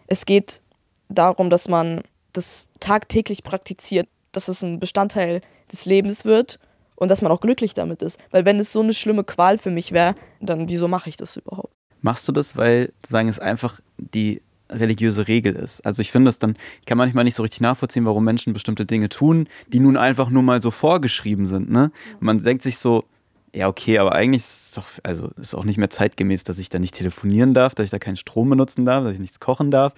es 0.08 0.26
geht 0.26 0.62
darum, 1.10 1.50
dass 1.50 1.68
man 1.68 2.02
das 2.34 2.70
tagtäglich 2.80 3.44
praktiziert, 3.44 4.08
dass 4.32 4.48
es 4.48 4.64
ein 4.64 4.80
Bestandteil 4.80 5.42
des 5.72 5.86
Lebens 5.86 6.26
wird 6.26 6.60
und 6.96 7.10
dass 7.10 7.22
man 7.22 7.32
auch 7.32 7.42
glücklich 7.42 7.74
damit 7.74 8.02
ist. 8.02 8.20
Weil 8.32 8.46
wenn 8.46 8.60
es 8.60 8.74
so 8.74 8.82
eine 8.82 8.94
schlimme 8.94 9.24
Qual 9.24 9.58
für 9.58 9.72
mich 9.72 9.92
wäre, 9.92 10.16
dann 10.40 10.68
wieso 10.68 10.88
mache 10.88 11.10
ich 11.10 11.18
das 11.18 11.38
überhaupt? 11.38 11.74
Machst 12.02 12.28
du 12.28 12.32
das, 12.32 12.56
weil 12.56 12.92
sagen 13.08 13.28
es 13.28 13.40
einfach 13.40 13.80
die 13.98 14.42
religiöse 14.70 15.28
Regel 15.28 15.56
ist? 15.56 15.86
Also 15.86 16.02
ich 16.02 16.12
finde 16.12 16.30
das 16.30 16.40
dann, 16.40 16.56
ich 16.80 16.86
kann 16.86 16.98
manchmal 16.98 17.24
nicht 17.24 17.36
so 17.36 17.44
richtig 17.44 17.62
nachvollziehen, 17.62 18.06
warum 18.06 18.24
Menschen 18.24 18.54
bestimmte 18.54 18.86
Dinge 18.86 19.10
tun, 19.10 19.48
die 19.68 19.80
nun 19.80 19.98
einfach 19.98 20.30
nur 20.30 20.44
mal 20.44 20.62
so 20.62 20.72
vorgeschrieben 20.72 21.46
sind. 21.46 21.70
Ne? 21.70 21.92
Man 22.20 22.42
denkt 22.42 22.64
sich 22.64 22.78
so, 22.78 23.06
ja, 23.54 23.68
okay, 23.68 23.98
aber 23.98 24.14
eigentlich 24.14 24.44
ist 24.44 24.62
es 24.62 24.72
doch, 24.74 24.86
also 25.04 25.30
ist 25.38 25.56
auch 25.56 25.64
nicht 25.64 25.78
mehr 25.78 25.90
zeitgemäß, 25.90 26.44
dass 26.44 26.60
ich 26.60 26.70
da 26.70 26.80
nicht 26.80 26.96
telefonieren 26.96 27.54
darf, 27.54 27.74
dass 27.74 27.86
ich 27.86 27.92
da 27.92 28.00
keinen 28.00 28.16
Strom 28.16 28.50
benutzen 28.50 28.86
darf, 28.86 29.04
dass 29.04 29.14
ich 29.14 29.20
nichts 29.20 29.40
kochen 29.40 29.72
darf. 29.72 29.94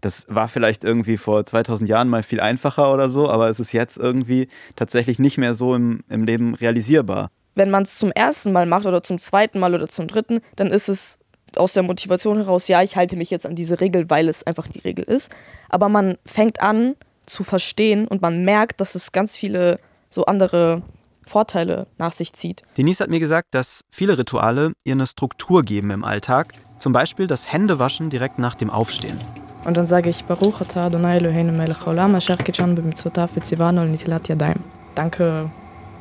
Das 0.00 0.26
war 0.28 0.48
vielleicht 0.48 0.84
irgendwie 0.84 1.16
vor 1.16 1.44
2000 1.44 1.88
Jahren 1.88 2.08
mal 2.08 2.22
viel 2.22 2.40
einfacher 2.40 2.92
oder 2.92 3.08
so, 3.08 3.28
aber 3.28 3.48
es 3.48 3.60
ist 3.60 3.72
jetzt 3.72 3.96
irgendwie 3.96 4.48
tatsächlich 4.74 5.18
nicht 5.18 5.38
mehr 5.38 5.54
so 5.54 5.74
im, 5.74 6.02
im 6.08 6.24
Leben 6.24 6.54
realisierbar. 6.54 7.30
Wenn 7.54 7.70
man 7.70 7.84
es 7.84 7.96
zum 7.96 8.10
ersten 8.12 8.52
Mal 8.52 8.66
macht 8.66 8.86
oder 8.86 9.02
zum 9.02 9.18
zweiten 9.18 9.60
Mal 9.60 9.74
oder 9.74 9.88
zum 9.88 10.08
dritten, 10.08 10.40
dann 10.56 10.68
ist 10.68 10.88
es 10.88 11.18
aus 11.54 11.72
der 11.72 11.82
Motivation 11.82 12.36
heraus, 12.36 12.68
ja, 12.68 12.82
ich 12.82 12.96
halte 12.96 13.16
mich 13.16 13.30
jetzt 13.30 13.46
an 13.46 13.54
diese 13.54 13.80
Regel, 13.80 14.10
weil 14.10 14.28
es 14.28 14.46
einfach 14.46 14.68
die 14.68 14.80
Regel 14.80 15.04
ist. 15.04 15.30
Aber 15.68 15.88
man 15.88 16.18
fängt 16.26 16.60
an 16.60 16.96
zu 17.24 17.44
verstehen 17.44 18.06
und 18.06 18.20
man 18.20 18.44
merkt, 18.44 18.80
dass 18.80 18.94
es 18.94 19.12
ganz 19.12 19.36
viele 19.36 19.78
so 20.10 20.26
andere 20.26 20.82
Vorteile 21.26 21.86
nach 21.98 22.12
sich 22.12 22.32
zieht. 22.32 22.62
Denise 22.76 23.00
hat 23.00 23.10
mir 23.10 23.20
gesagt, 23.20 23.48
dass 23.50 23.82
viele 23.90 24.16
Rituale 24.16 24.72
ihr 24.84 24.94
eine 24.94 25.06
Struktur 25.06 25.62
geben 25.62 25.90
im 25.90 26.04
Alltag. 26.04 26.54
Zum 26.78 26.92
Beispiel 26.92 27.26
das 27.26 27.52
Händewaschen 27.52 28.10
direkt 28.10 28.38
nach 28.38 28.54
dem 28.54 28.70
Aufstehen. 28.70 29.18
Und 29.64 29.76
dann 29.76 29.88
sage 29.88 30.08
ich 30.10 30.24
Baruch 30.24 30.60
atah 30.60 30.86
Adonai 30.86 31.16
Eloheinu 31.16 31.52
melech 31.52 31.84
haolam 31.84 32.14
asher 32.14 32.36
kitschan 32.36 32.76
b'mitzvotav 32.76 33.30
v'tzivanu 33.34 33.84
nitilat 33.84 34.28
yadayim. 34.28 34.62
Danke 34.94 35.50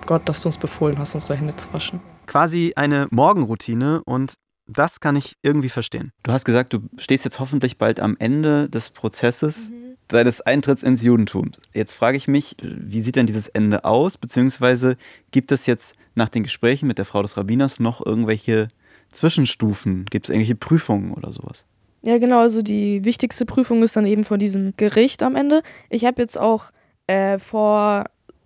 Gott, 0.05 0.29
dass 0.29 0.41
du 0.41 0.49
uns 0.49 0.57
befohlen 0.57 0.99
hast, 0.99 1.15
unsere 1.15 1.35
Hände 1.35 1.55
zu 1.55 1.73
waschen. 1.73 1.99
Quasi 2.27 2.73
eine 2.75 3.07
Morgenroutine 3.09 4.01
und 4.05 4.35
das 4.67 4.99
kann 4.99 5.15
ich 5.15 5.33
irgendwie 5.41 5.69
verstehen. 5.69 6.11
Du 6.23 6.31
hast 6.31 6.45
gesagt, 6.45 6.73
du 6.73 6.79
stehst 6.97 7.25
jetzt 7.25 7.39
hoffentlich 7.39 7.77
bald 7.77 7.99
am 7.99 8.15
Ende 8.19 8.69
des 8.69 8.91
Prozesses. 8.91 9.71
Mhm 9.71 9.84
seines 10.11 10.41
Eintritts 10.41 10.83
ins 10.83 11.01
Judentum. 11.01 11.51
Jetzt 11.73 11.93
frage 11.93 12.17
ich 12.17 12.27
mich, 12.27 12.55
wie 12.61 13.01
sieht 13.01 13.15
denn 13.15 13.27
dieses 13.27 13.47
Ende 13.47 13.85
aus? 13.85 14.17
Beziehungsweise 14.17 14.97
gibt 15.31 15.51
es 15.51 15.65
jetzt 15.65 15.95
nach 16.13 16.29
den 16.29 16.43
Gesprächen 16.43 16.87
mit 16.87 16.97
der 16.97 17.05
Frau 17.05 17.21
des 17.21 17.37
Rabbiners 17.37 17.79
noch 17.79 18.05
irgendwelche 18.05 18.69
Zwischenstufen? 19.11 20.05
Gibt 20.05 20.25
es 20.25 20.29
irgendwelche 20.29 20.55
Prüfungen 20.55 21.13
oder 21.13 21.31
sowas? 21.31 21.65
Ja, 22.03 22.19
genau. 22.19 22.39
Also 22.39 22.61
die 22.61 23.03
wichtigste 23.03 23.45
Prüfung 23.45 23.81
ist 23.81 23.95
dann 23.95 24.05
eben 24.05 24.23
vor 24.23 24.37
diesem 24.37 24.73
Gericht 24.77 25.23
am 25.23 25.35
Ende. 25.35 25.63
Ich 25.89 26.05
habe 26.05 26.21
jetzt 26.21 26.39
auch 26.39 26.69
äh, 27.07 27.39
vor 27.39 28.05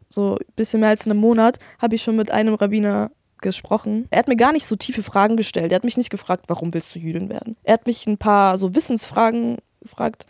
so 0.10 0.36
ein 0.36 0.54
bisschen 0.56 0.80
mehr 0.80 0.90
als 0.90 1.06
einem 1.06 1.18
Monat, 1.18 1.60
habe 1.78 1.96
ich 1.96 2.02
schon 2.02 2.16
mit 2.16 2.32
einem 2.32 2.56
Rabbiner 2.56 3.12
gesprochen. 3.42 4.08
Er 4.10 4.20
hat 4.20 4.28
mir 4.28 4.36
gar 4.36 4.54
nicht 4.54 4.66
so 4.66 4.76
tiefe 4.76 5.04
Fragen 5.04 5.38
gestellt. 5.38 5.72
Er 5.72 5.76
hat 5.76 5.84
mich 5.84 5.98
nicht 5.98 6.10
gefragt, 6.10 6.46
warum 6.48 6.74
willst 6.74 6.96
du 6.96 7.00
Jüdin 7.00 7.30
werden? 7.30 7.58
Er 7.64 7.74
hat 7.74 7.86
mich 7.86 8.08
ein 8.08 8.18
paar 8.18 8.58
so 8.58 8.76
Wissensfragen 8.76 9.58
gefragt 9.82 10.26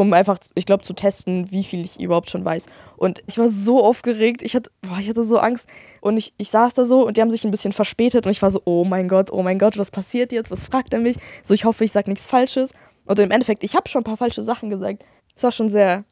um 0.00 0.12
einfach, 0.12 0.38
ich 0.54 0.66
glaube, 0.66 0.82
zu 0.82 0.92
testen, 0.92 1.50
wie 1.50 1.64
viel 1.64 1.84
ich 1.84 2.00
überhaupt 2.00 2.30
schon 2.30 2.44
weiß. 2.44 2.66
Und 2.96 3.22
ich 3.26 3.38
war 3.38 3.48
so 3.48 3.84
aufgeregt, 3.84 4.42
ich 4.42 4.54
hatte, 4.54 4.70
boah, 4.82 4.98
ich 4.98 5.08
hatte 5.08 5.24
so 5.24 5.38
Angst. 5.38 5.68
Und 6.00 6.16
ich, 6.16 6.32
ich 6.36 6.50
saß 6.50 6.74
da 6.74 6.84
so 6.84 7.06
und 7.06 7.16
die 7.16 7.20
haben 7.20 7.30
sich 7.30 7.44
ein 7.44 7.50
bisschen 7.50 7.72
verspätet 7.72 8.26
und 8.26 8.32
ich 8.32 8.42
war 8.42 8.50
so, 8.50 8.60
oh 8.64 8.84
mein 8.84 9.08
Gott, 9.08 9.30
oh 9.32 9.42
mein 9.42 9.58
Gott, 9.58 9.78
was 9.78 9.90
passiert 9.90 10.32
jetzt? 10.32 10.50
Was 10.50 10.64
fragt 10.64 10.92
er 10.92 11.00
mich? 11.00 11.16
So, 11.42 11.54
ich 11.54 11.64
hoffe, 11.64 11.84
ich 11.84 11.92
sage 11.92 12.10
nichts 12.10 12.26
Falsches. 12.26 12.72
Und 13.04 13.18
im 13.18 13.30
Endeffekt, 13.30 13.62
ich 13.64 13.74
habe 13.74 13.88
schon 13.88 14.00
ein 14.00 14.04
paar 14.04 14.16
falsche 14.16 14.42
Sachen 14.42 14.70
gesagt. 14.70 15.04
Es 15.36 15.42
war 15.42 15.52
schon 15.52 15.68
sehr 15.68 16.04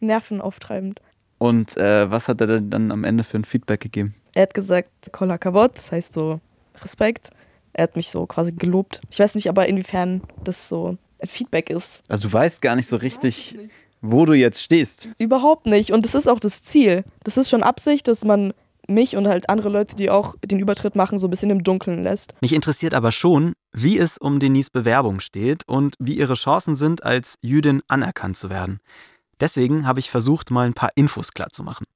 nervenauftreibend. 0.00 1.00
Und 1.38 1.76
äh, 1.76 2.10
was 2.10 2.28
hat 2.28 2.40
er 2.40 2.46
denn 2.46 2.70
dann 2.70 2.92
am 2.92 3.04
Ende 3.04 3.24
für 3.24 3.38
ein 3.38 3.44
Feedback 3.44 3.80
gegeben? 3.80 4.14
Er 4.34 4.42
hat 4.42 4.54
gesagt, 4.54 4.90
Kolla 5.12 5.38
Kavot, 5.38 5.76
das 5.76 5.92
heißt 5.92 6.12
so 6.12 6.40
Respekt. 6.82 7.30
Er 7.72 7.84
hat 7.84 7.96
mich 7.96 8.10
so 8.10 8.26
quasi 8.26 8.52
gelobt. 8.52 9.00
Ich 9.10 9.18
weiß 9.18 9.34
nicht 9.34 9.48
aber, 9.48 9.66
inwiefern 9.66 10.22
das 10.44 10.68
so 10.68 10.96
Feedback 11.26 11.70
ist. 11.70 12.02
Also 12.08 12.28
du 12.28 12.32
weißt 12.32 12.62
gar 12.62 12.76
nicht 12.76 12.86
so 12.86 12.96
richtig, 12.96 13.56
wo 14.00 14.24
du 14.24 14.32
jetzt 14.32 14.62
stehst. 14.62 15.08
Überhaupt 15.18 15.66
nicht. 15.66 15.92
Und 15.92 16.04
das 16.04 16.14
ist 16.14 16.28
auch 16.28 16.40
das 16.40 16.62
Ziel. 16.62 17.04
Das 17.22 17.36
ist 17.36 17.48
schon 17.50 17.62
Absicht, 17.62 18.08
dass 18.08 18.24
man 18.24 18.52
mich 18.86 19.16
und 19.16 19.26
halt 19.26 19.48
andere 19.48 19.68
Leute, 19.68 19.96
die 19.96 20.10
auch 20.10 20.34
den 20.44 20.58
Übertritt 20.58 20.94
machen, 20.94 21.18
so 21.18 21.26
ein 21.26 21.30
bisschen 21.30 21.50
im 21.50 21.64
Dunkeln 21.64 22.02
lässt. 22.02 22.34
Mich 22.40 22.52
interessiert 22.52 22.94
aber 22.94 23.12
schon, 23.12 23.54
wie 23.72 23.98
es 23.98 24.18
um 24.18 24.40
Denise 24.40 24.70
Bewerbung 24.70 25.20
steht 25.20 25.62
und 25.66 25.94
wie 25.98 26.14
ihre 26.14 26.34
Chancen 26.34 26.76
sind, 26.76 27.04
als 27.04 27.36
Jüdin 27.40 27.82
anerkannt 27.88 28.36
zu 28.36 28.50
werden. 28.50 28.80
Deswegen 29.40 29.86
habe 29.86 30.00
ich 30.00 30.10
versucht, 30.10 30.50
mal 30.50 30.66
ein 30.66 30.74
paar 30.74 30.90
Infos 30.94 31.32
klarzumachen. 31.32 31.86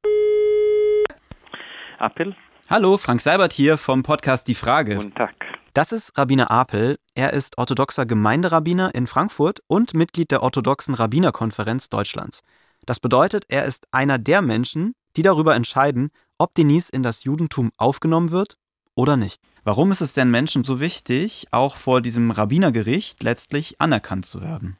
Appel. 1.99 2.35
Hallo, 2.71 2.99
Frank 2.99 3.21
Seibert 3.21 3.53
hier 3.53 3.79
vom 3.79 4.03
Podcast 4.03 4.47
Die 4.49 4.55
Frage. 4.55 4.97
Guten 4.97 5.15
Tag. 5.15 5.35
Das 5.79 5.93
ist 5.93 6.19
Rabbiner 6.19 6.51
Apel. 6.51 6.97
Er 7.15 7.33
ist 7.35 7.57
orthodoxer 7.57 8.05
Gemeinderabbiner 8.05 8.97
in 8.97 9.07
Frankfurt 9.07 9.61
und 9.69 9.95
Mitglied 9.95 10.33
der 10.33 10.43
orthodoxen 10.43 10.93
Rabbinerkonferenz 10.93 11.89
Deutschlands. 11.89 12.43
Das 12.85 12.99
bedeutet, 12.99 13.45
er 13.49 13.65
ist 13.65 13.87
einer 13.93 14.19
der 14.19 14.43
Menschen, 14.43 14.97
die 15.17 15.23
darüber 15.23 15.55
entscheiden, 15.55 16.11
ob 16.37 16.53
Denise 16.57 16.91
in 16.91 17.05
das 17.05 17.23
Judentum 17.23 17.71
aufgenommen 17.77 18.33
wird 18.33 18.57
oder 18.97 19.17
nicht. 19.17 19.41
Warum 19.63 19.93
ist 19.93 20.01
es 20.01 20.15
denn 20.15 20.33
Menschen 20.33 20.65
so 20.65 20.81
wichtig, 20.81 21.47
auch 21.53 21.77
vor 21.77 22.01
diesem 22.01 22.33
Rabbinergericht 22.33 23.23
letztlich 23.23 23.81
anerkannt 23.81 24.27
zu 24.27 24.43
werden? 24.43 24.79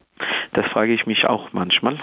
Das 0.53 0.67
frage 0.73 0.93
ich 0.93 1.07
mich 1.07 1.27
auch 1.27 1.53
manchmal. 1.53 1.97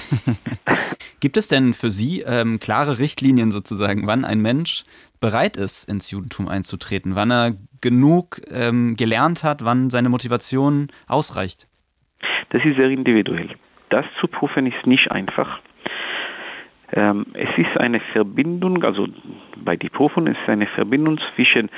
Gibt 1.20 1.36
es 1.36 1.50
denn 1.50 1.74
für 1.74 1.90
Sie 1.90 2.22
ähm, 2.22 2.62
klare 2.62 2.98
Richtlinien 2.98 3.52
sozusagen, 3.52 4.08
wann 4.08 4.24
ein 4.24 4.40
Mensch 4.40 4.86
bereit 5.20 5.58
ist, 5.58 5.84
ins 5.90 6.12
Judentum 6.12 6.48
einzutreten, 6.48 7.16
wann 7.16 7.32
er 7.32 7.56
genug 7.86 8.42
ähm, 8.52 8.96
gelernt 8.98 9.44
hat, 9.44 9.64
wann 9.64 9.92
seine 9.92 10.10
Motivation 10.10 10.88
ausreicht? 11.08 11.68
Das 12.50 12.66
ist 12.66 12.78
sehr 12.78 12.90
individuell. 12.90 13.50
Das 13.90 14.06
zu 14.20 14.28
prüfen 14.28 14.66
ist 14.66 14.88
nicht 14.88 15.12
einfach. 15.12 15.60
Ähm, 16.94 17.28
es 17.34 17.50
ist 17.58 17.78
eine 17.78 18.00
Verbindung, 18.12 18.84
also 18.84 19.08
bei 19.64 19.76
der 19.76 19.90
Prüfung 19.90 20.26
ist 20.26 20.38
es 20.44 20.50
eine 20.50 20.66
Verbindung 20.66 21.20
zwischen 21.36 21.70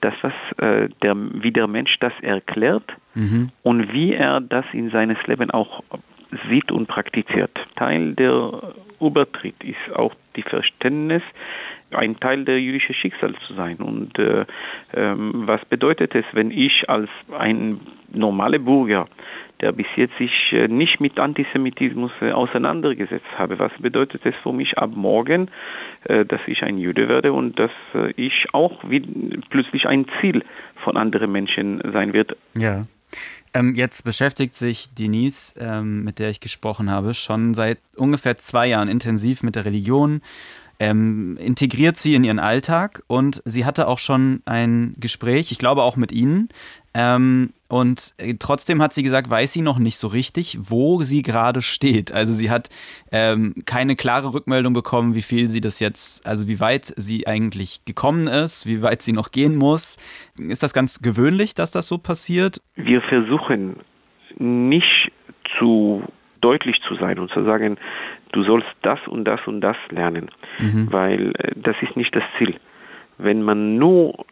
das, 0.00 0.14
was 0.22 0.32
äh, 0.58 0.88
der, 1.02 1.16
wie 1.16 1.50
der 1.50 1.66
Mensch 1.66 1.96
das 1.98 2.12
erklärt 2.22 2.88
mhm. 3.14 3.50
und 3.64 3.92
wie 3.92 4.12
er 4.12 4.40
das 4.40 4.64
in 4.72 4.90
seines 4.90 5.18
Leben 5.26 5.50
auch 5.50 5.82
sieht 6.48 6.70
und 6.70 6.86
praktiziert. 6.86 7.58
Teil 7.74 8.14
der 8.14 8.74
Übertritt 9.00 9.56
ist 9.64 9.96
auch 9.96 10.14
die 10.36 10.42
Verständnis, 10.42 11.22
ein 11.90 12.18
Teil 12.20 12.44
der 12.44 12.60
jüdischen 12.60 12.94
Schicksal 12.94 13.34
zu 13.46 13.54
sein. 13.54 13.76
Und 13.76 14.18
äh, 14.18 14.44
ähm, 14.94 15.46
was 15.46 15.64
bedeutet 15.66 16.14
es, 16.14 16.24
wenn 16.32 16.50
ich 16.50 16.88
als 16.88 17.08
ein 17.36 17.80
normaler 18.12 18.58
Bürger, 18.58 19.06
der 19.60 19.72
bis 19.72 19.86
jetzt 19.96 20.16
sich 20.18 20.30
äh, 20.52 20.68
nicht 20.68 21.00
mit 21.00 21.18
Antisemitismus 21.18 22.12
äh, 22.20 22.32
auseinandergesetzt 22.32 23.26
habe, 23.36 23.58
was 23.58 23.72
bedeutet 23.80 24.24
es 24.24 24.34
für 24.42 24.52
mich 24.52 24.78
ab 24.78 24.90
morgen, 24.94 25.50
äh, 26.04 26.24
dass 26.24 26.40
ich 26.46 26.62
ein 26.62 26.78
Jude 26.78 27.08
werde 27.08 27.32
und 27.32 27.58
dass 27.58 27.72
äh, 27.94 28.12
ich 28.12 28.46
auch 28.52 28.84
plötzlich 29.50 29.86
ein 29.86 30.06
Ziel 30.20 30.44
von 30.84 30.96
anderen 30.96 31.32
Menschen 31.32 31.82
sein 31.92 32.12
wird? 32.12 32.36
Ja. 32.56 32.84
Ähm, 33.54 33.74
jetzt 33.74 34.02
beschäftigt 34.02 34.54
sich 34.54 34.94
Denise, 34.94 35.54
ähm, 35.58 36.04
mit 36.04 36.18
der 36.18 36.28
ich 36.28 36.40
gesprochen 36.40 36.90
habe, 36.90 37.14
schon 37.14 37.54
seit 37.54 37.78
ungefähr 37.96 38.36
zwei 38.36 38.66
Jahren 38.66 38.88
intensiv 38.88 39.42
mit 39.42 39.56
der 39.56 39.64
Religion 39.64 40.20
ähm, 40.80 41.36
integriert 41.40 41.96
sie 41.96 42.14
in 42.14 42.24
ihren 42.24 42.38
Alltag 42.38 43.02
und 43.06 43.42
sie 43.44 43.64
hatte 43.64 43.88
auch 43.88 43.98
schon 43.98 44.42
ein 44.44 44.94
Gespräch, 44.98 45.50
ich 45.50 45.58
glaube 45.58 45.82
auch 45.82 45.96
mit 45.96 46.12
Ihnen. 46.12 46.48
Ähm, 46.94 47.50
und 47.68 48.14
äh, 48.18 48.34
trotzdem 48.38 48.80
hat 48.80 48.94
sie 48.94 49.02
gesagt, 49.02 49.28
weiß 49.28 49.52
sie 49.52 49.60
noch 49.60 49.78
nicht 49.78 49.98
so 49.98 50.08
richtig, 50.08 50.58
wo 50.60 51.02
sie 51.02 51.22
gerade 51.22 51.62
steht. 51.62 52.12
Also 52.12 52.32
sie 52.32 52.50
hat 52.50 52.70
ähm, 53.12 53.54
keine 53.66 53.94
klare 53.94 54.32
Rückmeldung 54.32 54.72
bekommen, 54.72 55.14
wie 55.14 55.22
viel 55.22 55.48
sie 55.48 55.60
das 55.60 55.80
jetzt, 55.80 56.26
also 56.26 56.48
wie 56.48 56.60
weit 56.60 56.86
sie 56.96 57.26
eigentlich 57.26 57.84
gekommen 57.84 58.26
ist, 58.26 58.66
wie 58.66 58.80
weit 58.82 59.02
sie 59.02 59.12
noch 59.12 59.30
gehen 59.30 59.54
muss. 59.54 59.96
Ist 60.38 60.62
das 60.62 60.72
ganz 60.72 61.02
gewöhnlich, 61.02 61.54
dass 61.54 61.70
das 61.70 61.88
so 61.88 61.98
passiert? 61.98 62.60
Wir 62.76 63.02
versuchen 63.02 63.76
nicht 64.38 65.12
zu 65.58 66.02
deutlich 66.40 66.80
zu 66.86 66.94
sein 66.96 67.18
und 67.18 67.30
zu 67.30 67.44
sagen, 67.44 67.78
du 68.32 68.42
sollst 68.44 68.68
das 68.82 69.00
und 69.06 69.24
das 69.24 69.40
und 69.46 69.60
das 69.60 69.76
lernen, 69.90 70.30
mhm. 70.58 70.88
weil 70.90 71.32
äh, 71.38 71.52
das 71.56 71.76
ist 71.82 71.96
nicht 71.96 72.14
das 72.14 72.24
Ziel. 72.38 72.54
Wenn 73.18 73.42
man 73.42 73.78
nur 73.78 74.24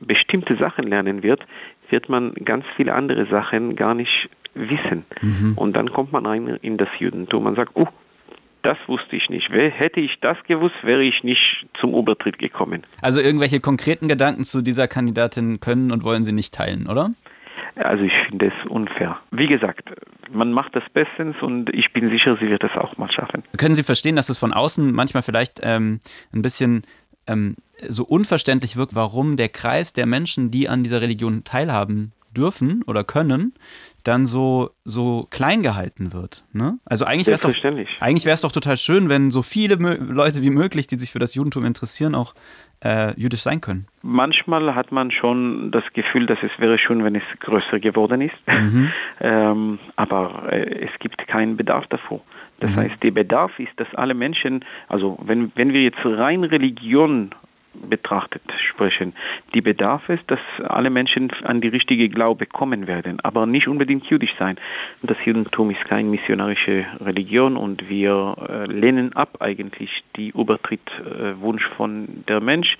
bestimmte 0.00 0.56
Sachen 0.56 0.86
lernen 0.86 1.22
wird, 1.22 1.40
wird 1.90 2.08
man 2.08 2.34
ganz 2.44 2.64
viele 2.76 2.94
andere 2.94 3.26
Sachen 3.26 3.74
gar 3.76 3.94
nicht 3.94 4.28
wissen. 4.54 5.04
Mhm. 5.22 5.54
Und 5.56 5.74
dann 5.74 5.90
kommt 5.92 6.12
man 6.12 6.26
rein 6.26 6.46
in 6.62 6.76
das 6.76 6.88
Judentum. 6.98 7.44
Man 7.44 7.54
sagt, 7.54 7.72
oh, 7.74 7.88
Das 8.62 8.76
wusste 8.88 9.14
ich 9.16 9.30
nicht. 9.30 9.48
Hätte 9.50 10.00
ich 10.00 10.18
das 10.20 10.36
gewusst, 10.48 10.74
wäre 10.82 11.02
ich 11.02 11.22
nicht 11.22 11.66
zum 11.80 11.94
Obertritt 11.94 12.38
gekommen. 12.38 12.82
Also 13.00 13.20
irgendwelche 13.20 13.60
konkreten 13.60 14.08
Gedanken 14.08 14.42
zu 14.42 14.62
dieser 14.62 14.88
Kandidatin 14.88 15.60
können 15.60 15.92
und 15.92 16.02
wollen 16.02 16.24
Sie 16.24 16.32
nicht 16.32 16.52
teilen, 16.54 16.88
oder? 16.88 17.10
Also 17.78 18.04
ich 18.04 18.12
finde 18.28 18.46
es 18.46 18.70
unfair. 18.70 19.18
Wie 19.30 19.46
gesagt, 19.46 19.90
man 20.30 20.52
macht 20.52 20.74
das 20.74 20.82
bestens 20.92 21.36
und 21.40 21.72
ich 21.74 21.92
bin 21.92 22.10
sicher, 22.10 22.36
sie 22.40 22.48
wird 22.48 22.64
es 22.64 22.72
auch 22.72 22.96
mal 22.96 23.10
schaffen. 23.10 23.42
Können 23.56 23.74
Sie 23.74 23.82
verstehen, 23.82 24.16
dass 24.16 24.28
es 24.28 24.38
von 24.38 24.52
außen 24.52 24.92
manchmal 24.92 25.22
vielleicht 25.22 25.60
ähm, 25.62 26.00
ein 26.32 26.42
bisschen 26.42 26.82
ähm, 27.26 27.56
so 27.88 28.04
unverständlich 28.04 28.76
wirkt, 28.76 28.94
warum 28.94 29.36
der 29.36 29.48
Kreis 29.48 29.92
der 29.92 30.06
Menschen, 30.06 30.50
die 30.50 30.68
an 30.68 30.82
dieser 30.82 31.00
Religion 31.00 31.44
teilhaben 31.44 32.12
dürfen 32.36 32.82
oder 32.86 33.04
können, 33.04 33.54
dann 34.04 34.26
so, 34.26 34.70
so 34.84 35.26
klein 35.30 35.62
gehalten 35.62 36.12
wird. 36.12 36.44
Ne? 36.52 36.78
Also 36.84 37.04
eigentlich 37.04 37.26
wäre 37.26 37.36
es 37.36 37.42
doch, 37.42 38.00
eigentlich 38.00 38.40
doch 38.40 38.52
total 38.52 38.76
schön, 38.76 39.08
wenn 39.08 39.30
so 39.30 39.42
viele 39.42 39.74
Leute 39.74 40.42
wie 40.42 40.50
möglich, 40.50 40.86
die 40.86 40.96
sich 40.96 41.12
für 41.12 41.18
das 41.18 41.34
Judentum 41.34 41.64
interessieren, 41.64 42.14
auch 42.14 42.34
äh, 42.84 43.12
jüdisch 43.20 43.40
sein 43.40 43.60
können. 43.60 43.86
Manchmal 44.02 44.74
hat 44.74 44.92
man 44.92 45.10
schon 45.10 45.70
das 45.70 45.84
Gefühl, 45.94 46.26
dass 46.26 46.38
es 46.42 46.50
wäre 46.58 46.78
schön, 46.78 47.04
wenn 47.04 47.16
es 47.16 47.22
größer 47.40 47.80
geworden 47.80 48.20
ist. 48.20 48.36
Mhm. 48.46 48.90
ähm, 49.20 49.78
aber 49.96 50.52
äh, 50.52 50.86
es 50.86 50.98
gibt 51.00 51.26
keinen 51.26 51.56
Bedarf 51.56 51.86
davor. 51.88 52.20
Das 52.60 52.70
mhm. 52.70 52.76
heißt, 52.76 53.02
der 53.02 53.10
Bedarf 53.10 53.58
ist, 53.58 53.72
dass 53.76 53.92
alle 53.94 54.14
Menschen, 54.14 54.64
also 54.88 55.18
wenn, 55.22 55.52
wenn 55.54 55.72
wir 55.72 55.82
jetzt 55.82 56.04
rein 56.04 56.44
Religion 56.44 57.30
betrachtet 57.88 58.42
sprechen. 58.70 59.14
Die 59.54 59.60
Bedarf 59.60 60.08
ist, 60.08 60.22
dass 60.30 60.40
alle 60.64 60.90
Menschen 60.90 61.30
an 61.42 61.60
die 61.60 61.68
richtige 61.68 62.08
Glaube 62.08 62.46
kommen 62.46 62.86
werden, 62.86 63.20
aber 63.20 63.46
nicht 63.46 63.68
unbedingt 63.68 64.06
jüdisch 64.06 64.34
sein. 64.38 64.56
Das 65.02 65.16
Judentum 65.24 65.70
ist 65.70 65.84
keine 65.84 66.08
missionarische 66.08 66.86
Religion 67.00 67.56
und 67.56 67.88
wir 67.88 68.36
äh, 68.48 68.66
lehnen 68.66 69.12
ab 69.14 69.38
eigentlich 69.40 69.90
die 70.16 70.30
Übertrittwunsch 70.30 71.66
äh, 71.66 71.74
von 71.76 72.24
der 72.28 72.40
Mensch, 72.40 72.76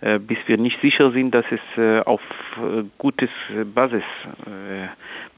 äh, 0.00 0.18
bis 0.18 0.38
wir 0.46 0.58
nicht 0.58 0.80
sicher 0.80 1.10
sind, 1.12 1.34
dass 1.34 1.46
es 1.50 2.06
auf 2.06 2.20
gutes 2.98 3.30
Basis 3.74 4.04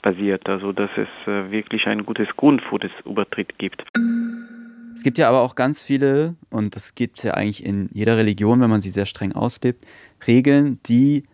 basiert, 0.03 0.49
also 0.49 0.73
dass 0.73 0.91
es 0.97 1.09
wirklich 1.27 1.87
ein 1.87 2.05
gutes 2.05 2.29
Grund 2.37 2.63
für 2.63 2.79
das 2.79 2.91
Übertritt 3.05 3.59
gibt. 3.59 3.83
Es 4.97 5.03
gibt 5.03 5.19
ja 5.19 5.29
aber 5.29 5.43
auch 5.43 5.55
ganz 5.55 5.83
viele, 5.83 6.37
und 6.49 6.75
das 6.75 6.95
gibt 6.95 7.19
es 7.19 7.25
ja 7.25 7.35
eigentlich 7.35 7.65
in 7.65 7.91
jeder 7.93 8.17
Religion, 8.17 8.61
wenn 8.61 8.71
man 8.71 8.81
sie 8.81 8.89
sehr 8.89 9.05
streng 9.05 9.33
auslebt, 9.33 9.87
Regeln, 10.27 10.81
die 10.87 11.25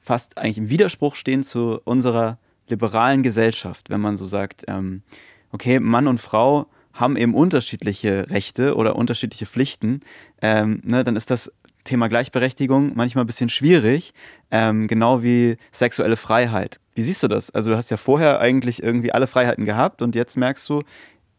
fast 0.00 0.36
eigentlich 0.36 0.58
im 0.58 0.68
Widerspruch 0.70 1.14
stehen 1.14 1.44
zu 1.44 1.80
unserer 1.84 2.38
liberalen 2.68 3.22
Gesellschaft. 3.22 3.90
Wenn 3.90 4.00
man 4.00 4.16
so 4.16 4.26
sagt, 4.26 4.64
ähm, 4.66 5.02
okay, 5.52 5.78
Mann 5.78 6.08
und 6.08 6.20
Frau 6.20 6.66
haben 6.92 7.16
eben 7.16 7.34
unterschiedliche 7.34 8.28
Rechte 8.30 8.74
oder 8.74 8.96
unterschiedliche 8.96 9.46
Pflichten, 9.46 10.00
ähm, 10.42 10.80
ne, 10.84 11.04
dann 11.04 11.14
ist 11.14 11.30
das 11.30 11.52
Thema 11.84 12.08
Gleichberechtigung 12.08 12.92
manchmal 12.96 13.24
ein 13.24 13.28
bisschen 13.28 13.48
schwierig, 13.48 14.12
ähm, 14.50 14.88
genau 14.88 15.22
wie 15.22 15.56
sexuelle 15.70 16.16
Freiheit. 16.16 16.80
Wie 16.94 17.02
siehst 17.02 17.22
du 17.22 17.28
das? 17.28 17.50
Also 17.50 17.70
du 17.70 17.76
hast 17.76 17.90
ja 17.90 17.96
vorher 17.96 18.40
eigentlich 18.40 18.82
irgendwie 18.82 19.12
alle 19.12 19.26
Freiheiten 19.26 19.64
gehabt 19.64 20.02
und 20.02 20.14
jetzt 20.14 20.36
merkst 20.36 20.68
du, 20.68 20.82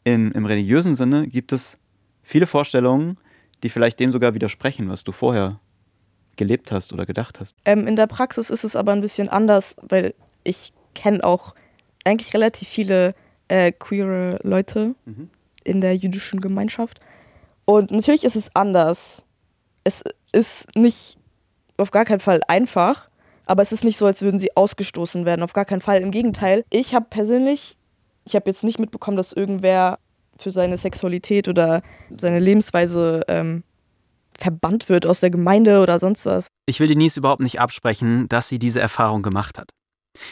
in, 0.07 0.31
im 0.31 0.45
religiösen 0.45 0.95
Sinne 0.95 1.27
gibt 1.27 1.51
es 1.51 1.77
viele 2.23 2.47
Vorstellungen, 2.47 3.17
die 3.61 3.69
vielleicht 3.69 3.99
dem 3.99 4.13
sogar 4.13 4.33
widersprechen, 4.33 4.87
was 4.87 5.03
du 5.03 5.11
vorher 5.11 5.59
gelebt 6.37 6.71
hast 6.71 6.93
oder 6.93 7.05
gedacht 7.05 7.41
hast. 7.41 7.57
Ähm, 7.65 7.87
in 7.87 7.97
der 7.97 8.07
Praxis 8.07 8.49
ist 8.49 8.63
es 8.63 8.77
aber 8.77 8.93
ein 8.93 9.01
bisschen 9.01 9.27
anders, 9.27 9.75
weil 9.81 10.13
ich 10.45 10.71
kenne 10.95 11.23
auch 11.25 11.55
eigentlich 12.05 12.33
relativ 12.33 12.69
viele 12.69 13.15
äh, 13.49 13.73
queere 13.73 14.39
Leute 14.43 14.95
mhm. 15.03 15.29
in 15.65 15.81
der 15.81 15.95
jüdischen 15.95 16.39
Gemeinschaft. 16.39 17.01
Und 17.65 17.91
natürlich 17.91 18.23
ist 18.23 18.37
es 18.37 18.55
anders. 18.55 19.23
Es 19.83 20.03
ist 20.31 20.73
nicht 20.73 21.17
auf 21.75 21.91
gar 21.91 22.05
keinen 22.05 22.21
Fall 22.21 22.39
einfach, 22.47 23.09
aber 23.45 23.61
es 23.61 23.73
ist 23.73 23.83
nicht 23.83 23.97
so, 23.97 24.05
als 24.05 24.21
würden 24.21 24.39
sie 24.39 24.55
ausgestoßen 24.55 25.25
werden. 25.25 25.43
Auf 25.43 25.53
gar 25.53 25.65
keinen 25.65 25.81
Fall. 25.81 25.99
Im 25.99 26.11
Gegenteil, 26.11 26.63
ich 26.69 26.95
habe 26.95 27.07
persönlich 27.09 27.77
ich 28.27 28.35
habe 28.35 28.49
jetzt 28.49 28.63
nicht 28.63 28.79
mitbekommen, 28.79 29.17
dass 29.17 29.33
irgendwer 29.33 29.99
für 30.37 30.51
seine 30.51 30.77
Sexualität 30.77 31.47
oder 31.47 31.81
seine 32.09 32.39
Lebensweise 32.39 33.21
ähm, 33.27 33.63
verbannt 34.37 34.89
wird 34.89 35.05
aus 35.05 35.21
der 35.21 35.29
Gemeinde 35.29 35.81
oder 35.81 35.97
sonst 35.99 36.25
was. 36.25 36.47
Ich 36.67 36.79
will 36.79 36.87
Denise 36.87 37.17
überhaupt 37.17 37.41
nicht 37.41 37.59
absprechen, 37.59 38.27
dass 38.27 38.49
sie 38.49 38.59
diese 38.59 38.79
Erfahrung 38.79 39.23
gemacht 39.23 39.57
hat. 39.57 39.71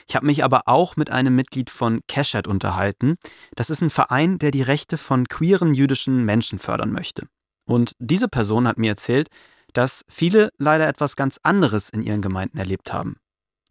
Ich 0.07 0.15
habe 0.15 0.25
mich 0.25 0.43
aber 0.43 0.63
auch 0.65 0.95
mit 0.95 1.11
einem 1.11 1.35
Mitglied 1.35 1.69
von 1.69 2.01
Keshet 2.07 2.47
unterhalten. 2.47 3.15
Das 3.55 3.69
ist 3.69 3.81
ein 3.81 3.89
Verein, 3.89 4.39
der 4.39 4.51
die 4.51 4.63
Rechte 4.63 4.97
von 4.97 5.27
queeren 5.27 5.73
jüdischen 5.73 6.25
Menschen 6.25 6.59
fördern 6.59 6.91
möchte. 6.91 7.27
Und 7.67 7.93
diese 7.99 8.27
Person 8.27 8.67
hat 8.67 8.77
mir 8.77 8.91
erzählt, 8.91 9.29
dass 9.73 10.03
viele 10.07 10.49
leider 10.57 10.87
etwas 10.87 11.15
ganz 11.15 11.39
anderes 11.43 11.89
in 11.89 12.01
ihren 12.01 12.21
Gemeinden 12.21 12.57
erlebt 12.57 12.93
haben. 12.93 13.17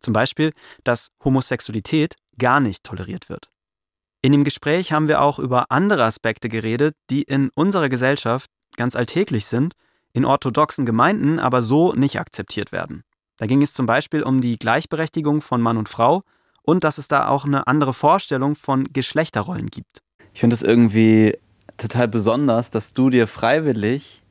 Zum 0.00 0.12
Beispiel, 0.12 0.52
dass 0.84 1.08
Homosexualität 1.24 2.16
gar 2.38 2.60
nicht 2.60 2.84
toleriert 2.84 3.28
wird. 3.28 3.48
In 4.24 4.32
dem 4.32 4.42
Gespräch 4.42 4.90
haben 4.90 5.06
wir 5.06 5.20
auch 5.20 5.38
über 5.38 5.66
andere 5.70 6.02
Aspekte 6.04 6.48
geredet, 6.48 6.96
die 7.10 7.24
in 7.24 7.50
unserer 7.54 7.90
Gesellschaft 7.90 8.48
ganz 8.74 8.96
alltäglich 8.96 9.44
sind, 9.44 9.74
in 10.14 10.24
orthodoxen 10.24 10.86
Gemeinden 10.86 11.38
aber 11.38 11.60
so 11.60 11.92
nicht 11.92 12.18
akzeptiert 12.18 12.72
werden. 12.72 13.04
Da 13.36 13.44
ging 13.44 13.60
es 13.60 13.74
zum 13.74 13.84
Beispiel 13.84 14.22
um 14.22 14.40
die 14.40 14.56
Gleichberechtigung 14.56 15.42
von 15.42 15.60
Mann 15.60 15.76
und 15.76 15.90
Frau 15.90 16.22
und 16.62 16.84
dass 16.84 16.96
es 16.96 17.06
da 17.06 17.28
auch 17.28 17.44
eine 17.44 17.66
andere 17.66 17.92
Vorstellung 17.92 18.54
von 18.54 18.84
Geschlechterrollen 18.94 19.66
gibt. 19.66 20.00
Ich 20.32 20.40
finde 20.40 20.54
es 20.54 20.62
irgendwie 20.62 21.36
total 21.76 22.08
besonders, 22.08 22.70
dass 22.70 22.94
du 22.94 23.10
dir 23.10 23.26
freiwillig 23.26 24.22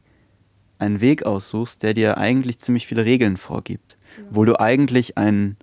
einen 0.79 1.01
Weg 1.01 1.23
aussuchst, 1.23 1.83
der 1.83 1.93
dir 1.93 2.17
eigentlich 2.17 2.57
ziemlich 2.57 2.87
viele 2.87 3.05
Regeln 3.05 3.37
vorgibt, 3.37 3.99
ja. 4.17 4.23
wo 4.31 4.43
du 4.43 4.59
eigentlich 4.59 5.19
ein 5.19 5.55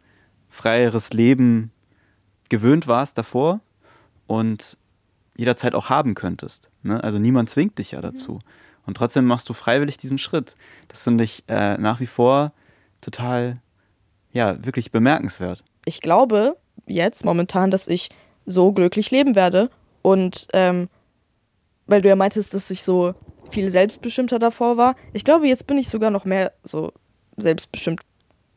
freieres 0.49 1.13
Leben 1.13 1.73
gewöhnt 2.49 2.87
warst 2.87 3.19
davor 3.19 3.59
und 4.31 4.77
jederzeit 5.37 5.75
auch 5.75 5.91
haben 5.91 6.15
könntest. 6.15 6.71
Ne? 6.85 7.03
Also 7.03 7.19
niemand 7.19 7.51
zwingt 7.51 7.79
dich 7.79 7.91
ja 7.91 8.01
dazu. 8.01 8.39
Und 8.87 8.97
trotzdem 8.97 9.25
machst 9.25 9.49
du 9.49 9.55
freiwillig 9.55 9.97
diesen 9.97 10.19
Schritt. 10.19 10.55
Das 10.87 11.03
finde 11.03 11.25
ich 11.25 11.43
äh, 11.49 11.77
nach 11.79 11.99
wie 11.99 12.07
vor 12.07 12.53
total, 13.01 13.61
ja, 14.33 14.65
wirklich 14.65 14.93
bemerkenswert. 14.93 15.65
Ich 15.85 16.01
glaube 16.01 16.57
jetzt 16.87 17.25
momentan, 17.25 17.73
dass 17.73 17.89
ich 17.89 18.11
so 18.47 18.71
glücklich 18.71 19.11
leben 19.11 19.35
werde. 19.35 19.69
Und 20.03 20.47
ähm, 20.53 20.89
weil 21.87 22.03
du 22.03 22.09
ja 22.09 22.15
meintest, 22.15 22.55
dass 22.55 22.71
ich 22.71 22.85
so 22.85 23.15
viel 23.51 23.69
selbstbestimmter 23.69 24.39
davor 24.39 24.77
war. 24.77 24.95
Ich 25.13 25.25
glaube, 25.25 25.49
jetzt 25.49 25.67
bin 25.67 25.77
ich 25.77 25.89
sogar 25.89 26.13
noch 26.13 26.25
mehr 26.25 26.53
so 26.63 26.93
selbstbestimmt. 27.37 28.03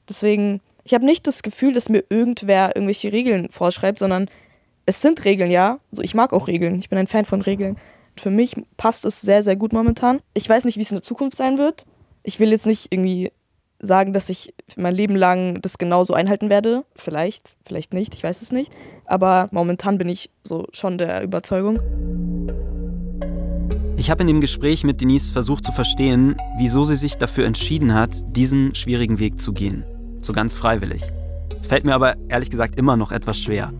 Deswegen, 0.07 0.61
ich 0.83 0.93
habe 0.93 1.05
nicht 1.05 1.25
das 1.25 1.41
Gefühl, 1.41 1.73
dass 1.73 1.89
mir 1.89 2.03
irgendwer 2.09 2.75
irgendwelche 2.75 3.11
Regeln 3.11 3.49
vorschreibt, 3.49 3.97
sondern 3.97 4.29
es 4.85 5.01
sind 5.01 5.23
Regeln, 5.25 5.51
ja. 5.51 5.79
So, 5.91 6.01
ich 6.01 6.13
mag 6.13 6.33
auch 6.33 6.47
Regeln. 6.47 6.79
Ich 6.79 6.89
bin 6.89 6.97
ein 6.97 7.07
Fan 7.07 7.25
von 7.25 7.41
Regeln. 7.41 7.77
Für 8.19 8.29
mich 8.29 8.55
passt 8.77 9.05
es 9.05 9.21
sehr, 9.21 9.43
sehr 9.43 9.55
gut 9.55 9.73
momentan. 9.73 10.19
Ich 10.33 10.47
weiß 10.47 10.65
nicht, 10.65 10.77
wie 10.77 10.81
es 10.81 10.91
in 10.91 10.97
der 10.97 11.03
Zukunft 11.03 11.37
sein 11.37 11.57
wird. 11.57 11.85
Ich 12.23 12.39
will 12.39 12.51
jetzt 12.51 12.67
nicht 12.67 12.87
irgendwie 12.91 13.31
sagen, 13.79 14.13
dass 14.13 14.29
ich 14.29 14.53
mein 14.77 14.95
Leben 14.95 15.15
lang 15.15 15.61
das 15.61 15.77
genauso 15.77 16.13
einhalten 16.13 16.49
werde. 16.49 16.85
Vielleicht, 16.95 17.55
vielleicht 17.65 17.93
nicht, 17.93 18.13
ich 18.13 18.23
weiß 18.23 18.41
es 18.41 18.51
nicht. 18.51 18.71
Aber 19.05 19.49
momentan 19.51 19.97
bin 19.97 20.09
ich 20.09 20.29
so 20.43 20.67
schon 20.71 20.97
der 20.97 21.23
Überzeugung. 21.23 21.79
Ich 23.97 24.09
habe 24.09 24.21
in 24.21 24.27
dem 24.27 24.41
Gespräch 24.41 24.83
mit 24.83 25.01
Denise 25.01 25.31
versucht 25.31 25.65
zu 25.65 25.71
verstehen, 25.71 26.35
wieso 26.57 26.83
sie 26.83 26.95
sich 26.95 27.15
dafür 27.15 27.45
entschieden 27.45 27.93
hat, 27.93 28.11
diesen 28.35 28.75
schwierigen 28.75 29.19
Weg 29.19 29.39
zu 29.39 29.53
gehen. 29.53 29.85
So 30.21 30.33
ganz 30.33 30.55
freiwillig. 30.55 31.03
Es 31.59 31.67
fällt 31.67 31.85
mir 31.85 31.95
aber 31.95 32.15
ehrlich 32.27 32.49
gesagt 32.49 32.77
immer 32.77 32.97
noch 32.97 33.11
etwas 33.11 33.37
schwer. 33.37 33.71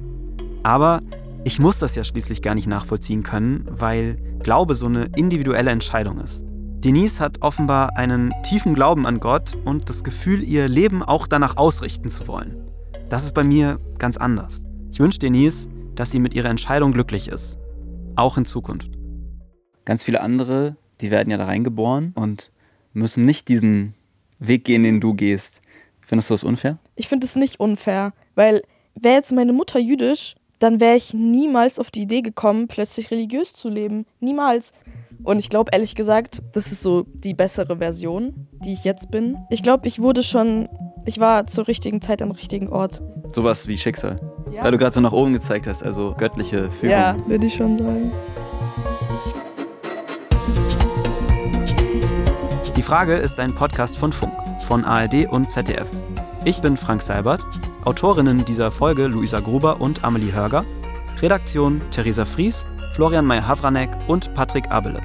Aber 0.64 1.02
ich 1.44 1.60
muss 1.60 1.80
das 1.80 1.96
ja 1.96 2.04
schließlich 2.06 2.42
gar 2.42 2.56
nicht 2.56 2.68
nachvollziehen 2.68 3.22
können, 3.22 3.68
weil 3.70 4.18
Glaube 4.40 4.76
so 4.76 4.86
eine 4.86 5.10
individuelle 5.16 5.72
Entscheidung 5.72 6.20
ist. 6.20 6.46
Denise 6.84 7.20
hat 7.20 7.42
offenbar 7.42 7.98
einen 7.98 8.34
tiefen 8.44 8.74
Glauben 8.74 9.06
an 9.06 9.20
Gott 9.20 9.58
und 9.66 9.90
das 9.90 10.04
Gefühl, 10.04 10.44
ihr 10.44 10.68
Leben 10.68 11.04
auch 11.04 11.28
danach 11.28 11.58
ausrichten 11.58 12.10
zu 12.10 12.28
wollen. 12.28 12.58
Das 13.10 13.24
ist 13.24 13.34
bei 13.34 13.44
mir 13.44 13.80
ganz 14.00 14.18
anders. 14.18 14.64
Ich 14.92 15.00
wünsche 15.00 15.20
Denise, 15.20 15.70
dass 15.96 16.12
sie 16.12 16.20
mit 16.20 16.34
ihrer 16.34 16.50
Entscheidung 16.50 16.92
glücklich 16.92 17.28
ist. 17.28 17.58
Auch 18.16 18.38
in 18.38 18.46
Zukunft. 18.46 18.92
Ganz 19.86 20.04
viele 20.04 20.22
andere, 20.22 20.78
die 21.02 21.12
werden 21.12 21.30
ja 21.30 21.38
da 21.38 21.46
reingeboren 21.46 22.14
und 22.16 22.52
müssen 22.94 23.26
nicht 23.26 23.50
diesen 23.50 23.96
Weg 24.40 24.66
gehen, 24.66 24.84
den 24.84 25.00
du 25.00 25.14
gehst. 25.14 25.62
Findest 26.02 26.30
du 26.30 26.34
das 26.34 26.44
unfair? 26.44 26.80
Ich 26.96 27.08
finde 27.08 27.26
es 27.26 27.36
nicht 27.36 27.60
unfair, 27.60 28.14
weil 28.36 28.62
wäre 28.96 29.16
jetzt 29.16 29.32
meine 29.32 29.54
Mutter 29.54 29.80
jüdisch, 29.80 30.36
dann 30.64 30.80
wäre 30.80 30.96
ich 30.96 31.14
niemals 31.14 31.78
auf 31.78 31.92
die 31.92 32.04
Idee 32.04 32.22
gekommen, 32.22 32.70
plötzlich 32.70 33.12
religiös 33.12 33.54
zu 33.54 33.68
leben. 33.68 34.06
Niemals. 34.22 34.72
Und 35.22 35.40
ich 35.40 35.50
glaube, 35.50 35.72
ehrlich 35.74 35.94
gesagt, 35.94 36.42
das 36.54 36.72
ist 36.72 36.82
so 36.82 37.04
die 37.14 37.34
bessere 37.34 37.80
Version, 37.80 38.48
die 38.64 38.72
ich 38.72 38.86
jetzt 38.86 39.12
bin. 39.12 39.38
Ich 39.50 39.62
glaube, 39.62 39.90
ich 39.90 40.00
wurde 40.00 40.24
schon, 40.24 40.70
ich 41.06 41.20
war 41.20 41.48
zur 41.48 41.68
richtigen 41.68 42.02
Zeit 42.02 42.22
am 42.22 42.32
richtigen 42.32 42.70
Ort. 42.70 43.02
Sowas 43.36 43.68
wie 43.68 43.78
Schicksal. 43.78 44.22
Ja. 44.54 44.64
Weil 44.64 44.72
du 44.72 44.78
gerade 44.78 44.94
so 44.94 45.02
nach 45.02 45.12
oben 45.12 45.34
gezeigt 45.34 45.68
hast, 45.68 45.84
also 45.84 46.16
göttliche 46.18 46.72
Führung. 46.72 46.92
Ja, 46.92 47.18
würde 47.28 47.46
ich 47.46 47.56
schon 47.56 47.78
sagen. 47.78 48.14
Die 52.78 52.82
Frage 52.82 53.16
ist 53.16 53.38
ein 53.38 53.54
Podcast 53.54 53.98
von 53.98 54.14
Funk, 54.14 54.34
von 54.62 54.86
ARD 54.86 55.28
und 55.30 55.52
ZDF. 55.52 55.88
Ich 56.46 56.62
bin 56.62 56.78
Frank 56.78 57.02
Seibert. 57.02 57.44
Autorinnen 57.86 58.46
dieser 58.46 58.72
Folge 58.72 59.08
Luisa 59.08 59.40
Gruber 59.40 59.82
und 59.82 60.04
Amelie 60.04 60.32
Hörger, 60.32 60.66
Redaktion 61.22 61.82
Theresa 61.92 62.24
Fries, 62.26 62.66
Florian 62.94 63.26
Meyer-Havranek 63.26 63.90
und 64.08 64.34
Patrick 64.34 64.72
Abele. 64.72 65.02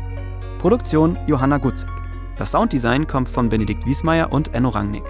Produktion 0.58 1.18
Johanna 1.26 1.58
Gutzig. 1.58 1.88
Das 2.36 2.52
Sounddesign 2.52 3.06
kommt 3.06 3.28
von 3.28 3.48
Benedikt 3.48 3.84
Wiesmeier 3.84 4.32
und 4.32 4.54
Enno 4.54 4.68
Rangnick. 4.68 5.04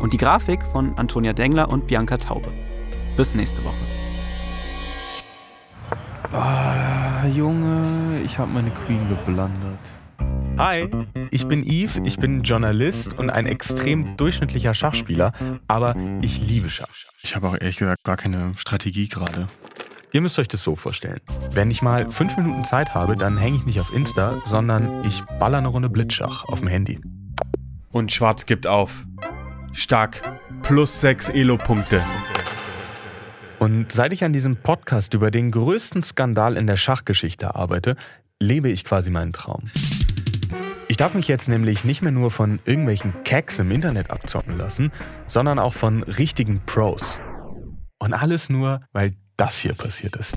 Und 0.00 0.12
die 0.12 0.18
Grafik 0.18 0.62
von 0.72 0.96
Antonia 0.98 1.32
Dengler 1.32 1.70
und 1.70 1.86
Bianca 1.86 2.18
Taube. 2.18 2.52
Bis 3.16 3.34
nächste 3.34 3.64
Woche. 3.64 3.74
Ah, 6.32 7.26
Junge, 7.26 8.20
ich 8.24 8.38
habe 8.38 8.50
meine 8.52 8.70
Queen 8.70 9.08
geblandet. 9.08 9.78
Hi, 10.56 10.88
ich 11.32 11.48
bin 11.48 11.64
Yves, 11.64 12.00
ich 12.04 12.16
bin 12.18 12.42
Journalist 12.42 13.18
und 13.18 13.28
ein 13.28 13.46
extrem 13.46 14.16
durchschnittlicher 14.16 14.72
Schachspieler, 14.72 15.32
aber 15.66 15.96
ich 16.22 16.46
liebe 16.46 16.70
Schach. 16.70 16.88
Ich 17.22 17.34
habe 17.34 17.48
auch 17.48 17.54
ehrlich 17.54 17.78
gesagt 17.78 18.04
gar 18.04 18.16
keine 18.16 18.52
Strategie 18.56 19.08
gerade. 19.08 19.48
Ihr 20.12 20.20
müsst 20.20 20.38
euch 20.38 20.46
das 20.46 20.62
so 20.62 20.76
vorstellen. 20.76 21.20
Wenn 21.50 21.72
ich 21.72 21.82
mal 21.82 22.08
fünf 22.08 22.36
Minuten 22.36 22.62
Zeit 22.62 22.94
habe, 22.94 23.16
dann 23.16 23.36
hänge 23.36 23.56
ich 23.56 23.66
nicht 23.66 23.80
auf 23.80 23.92
Insta, 23.92 24.40
sondern 24.46 25.04
ich 25.04 25.22
baller 25.40 25.58
eine 25.58 25.68
Runde 25.68 25.90
Blitzschach 25.90 26.44
auf 26.44 26.60
dem 26.60 26.68
Handy. 26.68 27.00
Und 27.90 28.12
Schwarz 28.12 28.46
gibt 28.46 28.68
auf. 28.68 29.06
Stark. 29.72 30.22
Plus 30.62 31.00
sechs 31.00 31.28
Elo-Punkte. 31.28 32.00
Und 33.58 33.90
seit 33.90 34.12
ich 34.12 34.22
an 34.22 34.32
diesem 34.32 34.56
Podcast 34.56 35.14
über 35.14 35.32
den 35.32 35.50
größten 35.50 36.04
Skandal 36.04 36.56
in 36.56 36.68
der 36.68 36.76
Schachgeschichte 36.76 37.56
arbeite, 37.56 37.96
lebe 38.40 38.68
ich 38.68 38.84
quasi 38.84 39.10
meinen 39.10 39.32
Traum. 39.32 39.70
Ich 40.86 40.98
darf 40.98 41.14
mich 41.14 41.28
jetzt 41.28 41.48
nämlich 41.48 41.84
nicht 41.84 42.02
mehr 42.02 42.12
nur 42.12 42.30
von 42.30 42.60
irgendwelchen 42.66 43.24
Cacks 43.24 43.58
im 43.58 43.70
Internet 43.70 44.10
abzocken 44.10 44.58
lassen, 44.58 44.92
sondern 45.26 45.58
auch 45.58 45.72
von 45.72 46.02
richtigen 46.02 46.60
Pros. 46.66 47.18
Und 47.98 48.12
alles 48.12 48.50
nur, 48.50 48.82
weil 48.92 49.14
das 49.36 49.56
hier 49.56 49.74
passiert 49.74 50.16
ist. 50.16 50.36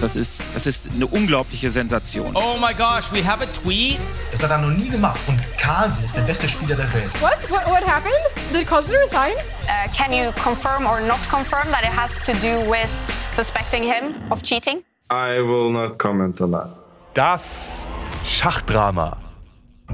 Das 0.00 0.14
ist, 0.14 0.42
das 0.54 0.66
ist 0.66 0.90
eine 0.94 1.06
unglaubliche 1.06 1.70
Sensation. 1.70 2.36
Oh 2.36 2.56
my 2.60 2.72
gosh, 2.74 3.10
we 3.12 3.26
have 3.26 3.42
a 3.42 3.46
tweet. 3.64 3.98
Das 4.30 4.42
hat 4.44 4.50
er 4.50 4.58
noch 4.58 4.70
nie 4.70 4.88
gemacht. 4.88 5.18
Und 5.26 5.40
Carlsen 5.58 6.04
ist 6.04 6.16
der 6.16 6.22
beste 6.22 6.46
Spieler 6.46 6.76
der 6.76 6.92
Welt. 6.94 7.10
What? 7.20 7.38
What, 7.50 7.66
what 7.66 7.84
happened? 7.84 8.14
Did 8.52 8.66
Carlsen 8.68 8.94
resign? 9.02 9.32
Uh, 9.64 9.90
can 9.94 10.12
you 10.12 10.30
confirm 10.42 10.86
or 10.86 11.00
not 11.00 11.18
confirm 11.28 11.66
that 11.72 11.82
it 11.82 11.96
has 11.96 12.10
to 12.24 12.32
do 12.34 12.70
with 12.70 12.88
suspecting 13.32 13.82
him 13.82 14.14
of 14.30 14.42
cheating? 14.42 14.84
I 15.10 15.40
will 15.40 15.70
not 15.72 15.98
comment 15.98 16.40
on 16.40 16.52
that. 16.52 16.68
Das 17.14 17.88
Schachdrama. 18.26 19.25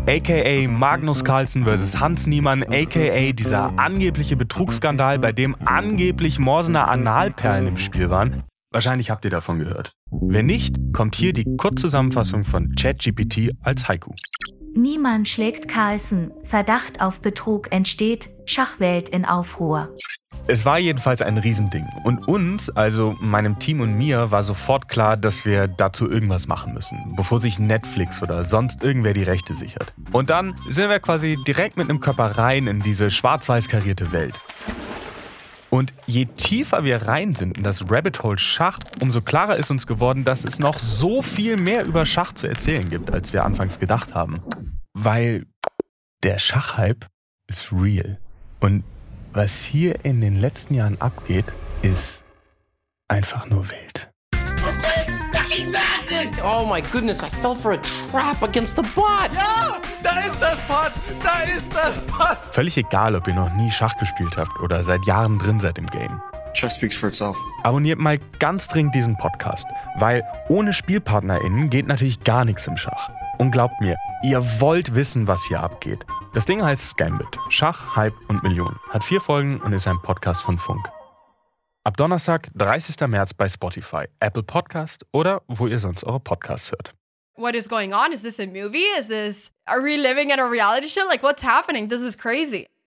AKA 0.06 0.66
Magnus 0.66 1.24
Carlsen 1.24 1.64
vs. 1.64 2.00
Hans 2.00 2.26
Niemann, 2.26 2.64
AKA 2.64 3.32
dieser 3.32 3.78
angebliche 3.78 4.36
Betrugsskandal, 4.36 5.20
bei 5.20 5.30
dem 5.30 5.54
angeblich 5.64 6.40
Morsener 6.40 6.88
Analperlen 6.88 7.68
im 7.68 7.76
Spiel 7.76 8.10
waren. 8.10 8.42
Wahrscheinlich 8.72 9.10
habt 9.10 9.24
ihr 9.24 9.30
davon 9.30 9.60
gehört. 9.60 9.92
Wenn 10.10 10.46
nicht, 10.46 10.74
kommt 10.92 11.14
hier 11.14 11.32
die 11.32 11.44
Kurzzusammenfassung 11.56 12.42
von 12.42 12.74
ChatGPT 12.74 13.52
als 13.60 13.86
Haiku. 13.86 14.12
Niemand 14.74 15.28
schlägt 15.28 15.68
Carlsen. 15.68 16.30
Verdacht 16.44 17.02
auf 17.02 17.20
Betrug 17.20 17.70
entsteht. 17.72 18.30
Schachwelt 18.46 19.08
in 19.10 19.24
Aufruhr. 19.24 19.94
Es 20.46 20.64
war 20.64 20.78
jedenfalls 20.78 21.20
ein 21.20 21.38
Riesending. 21.38 21.86
Und 22.04 22.26
uns, 22.26 22.70
also 22.70 23.14
meinem 23.20 23.58
Team 23.58 23.80
und 23.80 23.96
mir, 23.96 24.30
war 24.30 24.42
sofort 24.42 24.88
klar, 24.88 25.16
dass 25.16 25.44
wir 25.44 25.68
dazu 25.68 26.10
irgendwas 26.10 26.46
machen 26.46 26.72
müssen, 26.72 27.14
bevor 27.16 27.38
sich 27.38 27.58
Netflix 27.58 28.22
oder 28.22 28.44
sonst 28.44 28.82
irgendwer 28.82 29.12
die 29.12 29.22
Rechte 29.22 29.54
sichert. 29.54 29.92
Und 30.10 30.30
dann 30.30 30.54
sind 30.68 30.88
wir 30.88 31.00
quasi 31.00 31.36
direkt 31.46 31.76
mit 31.76 31.90
einem 31.90 32.00
Körper 32.00 32.38
rein 32.38 32.66
in 32.66 32.80
diese 32.80 33.10
schwarz-weiß 33.10 33.68
karierte 33.68 34.10
Welt. 34.12 34.34
Und 35.72 35.94
je 36.06 36.26
tiefer 36.26 36.84
wir 36.84 37.08
rein 37.08 37.34
sind 37.34 37.56
in 37.56 37.62
das 37.62 37.90
Rabbit 37.90 38.22
Hole 38.22 38.38
Schach, 38.38 38.78
umso 39.00 39.22
klarer 39.22 39.56
ist 39.56 39.70
uns 39.70 39.86
geworden, 39.86 40.22
dass 40.22 40.44
es 40.44 40.58
noch 40.58 40.78
so 40.78 41.22
viel 41.22 41.56
mehr 41.56 41.86
über 41.86 42.04
Schach 42.04 42.34
zu 42.34 42.46
erzählen 42.46 42.90
gibt, 42.90 43.10
als 43.10 43.32
wir 43.32 43.42
anfangs 43.42 43.78
gedacht 43.78 44.14
haben. 44.14 44.42
Weil 44.92 45.46
der 46.22 46.38
Schachhype 46.38 47.06
ist 47.48 47.72
real. 47.72 48.18
Und 48.60 48.84
was 49.32 49.64
hier 49.64 50.04
in 50.04 50.20
den 50.20 50.38
letzten 50.38 50.74
Jahren 50.74 51.00
abgeht, 51.00 51.46
ist 51.80 52.22
einfach 53.08 53.48
nur 53.48 53.66
wild. 53.70 54.10
Oh 56.44 56.66
my 56.66 56.82
goodness, 56.92 57.22
I 57.22 57.30
fell 57.40 57.56
for 57.56 57.72
a 57.72 57.78
trap 57.78 58.42
against 58.42 58.76
the 58.76 58.82
bot. 58.94 59.30
Ja, 59.32 59.80
da 60.02 60.18
ist 60.20 60.40
das 60.40 60.58
Bot. 60.66 60.92
Da 61.22 61.42
ist 61.56 61.74
das 61.74 61.98
Bot. 62.00 62.36
Völlig 62.52 62.76
egal, 62.76 63.14
ob 63.14 63.26
ihr 63.28 63.34
noch 63.34 63.52
nie 63.54 63.70
Schach 63.70 63.96
gespielt 63.98 64.36
habt 64.36 64.58
oder 64.60 64.82
seit 64.82 65.04
Jahren 65.06 65.38
drin 65.38 65.60
seid 65.60 65.78
im 65.78 65.86
Game. 65.86 66.20
Chess 66.54 66.76
speaks 66.76 66.96
for 66.96 67.08
itself. 67.08 67.36
Abonniert 67.62 67.98
mal 67.98 68.18
ganz 68.38 68.68
dringend 68.68 68.94
diesen 68.94 69.16
Podcast, 69.16 69.66
weil 69.96 70.22
ohne 70.48 70.74
SpielpartnerInnen 70.74 71.70
geht 71.70 71.86
natürlich 71.86 72.22
gar 72.24 72.44
nichts 72.44 72.66
im 72.66 72.76
Schach. 72.76 73.10
Und 73.38 73.50
glaubt 73.50 73.80
mir, 73.80 73.96
ihr 74.22 74.60
wollt 74.60 74.94
wissen, 74.94 75.26
was 75.26 75.42
hier 75.44 75.60
abgeht. 75.60 76.04
Das 76.34 76.44
Ding 76.44 76.62
heißt 76.62 76.90
Scambit. 76.90 77.38
Schach, 77.48 77.96
Hype 77.96 78.14
und 78.28 78.42
Millionen. 78.42 78.78
Hat 78.90 79.04
vier 79.04 79.20
Folgen 79.20 79.60
und 79.60 79.72
ist 79.72 79.88
ein 79.88 80.00
Podcast 80.02 80.42
von 80.42 80.58
Funk. 80.58 80.88
Ab 81.84 81.96
Donnerstag, 81.96 82.50
30. 82.54 83.08
März 83.08 83.34
bei 83.34 83.48
Spotify, 83.48 84.04
Apple 84.20 84.44
Podcast 84.44 85.04
oder 85.12 85.42
wo 85.48 85.66
ihr 85.66 85.80
sonst 85.80 86.04
eure 86.04 86.20
Podcasts 86.20 86.70
hört. 86.70 86.94
What 87.34 87.54
is 87.54 87.66
going 87.66 87.92
on? 87.92 88.12
Is 88.12 88.22
this 88.22 88.38
a 88.38 88.46
movie? 88.46 88.78
Is 88.78 89.08
this. 89.08 89.50
Are 89.66 89.80
we 89.80 89.96
living 89.96 90.30
in 90.30 90.38
a 90.38 90.46
reality 90.46 90.88
show? 90.88 91.06
Like, 91.06 91.22
what's 91.22 91.42
happening? 91.42 91.88
This 91.88 92.02
is 92.02 92.14
crazy. 92.14 92.66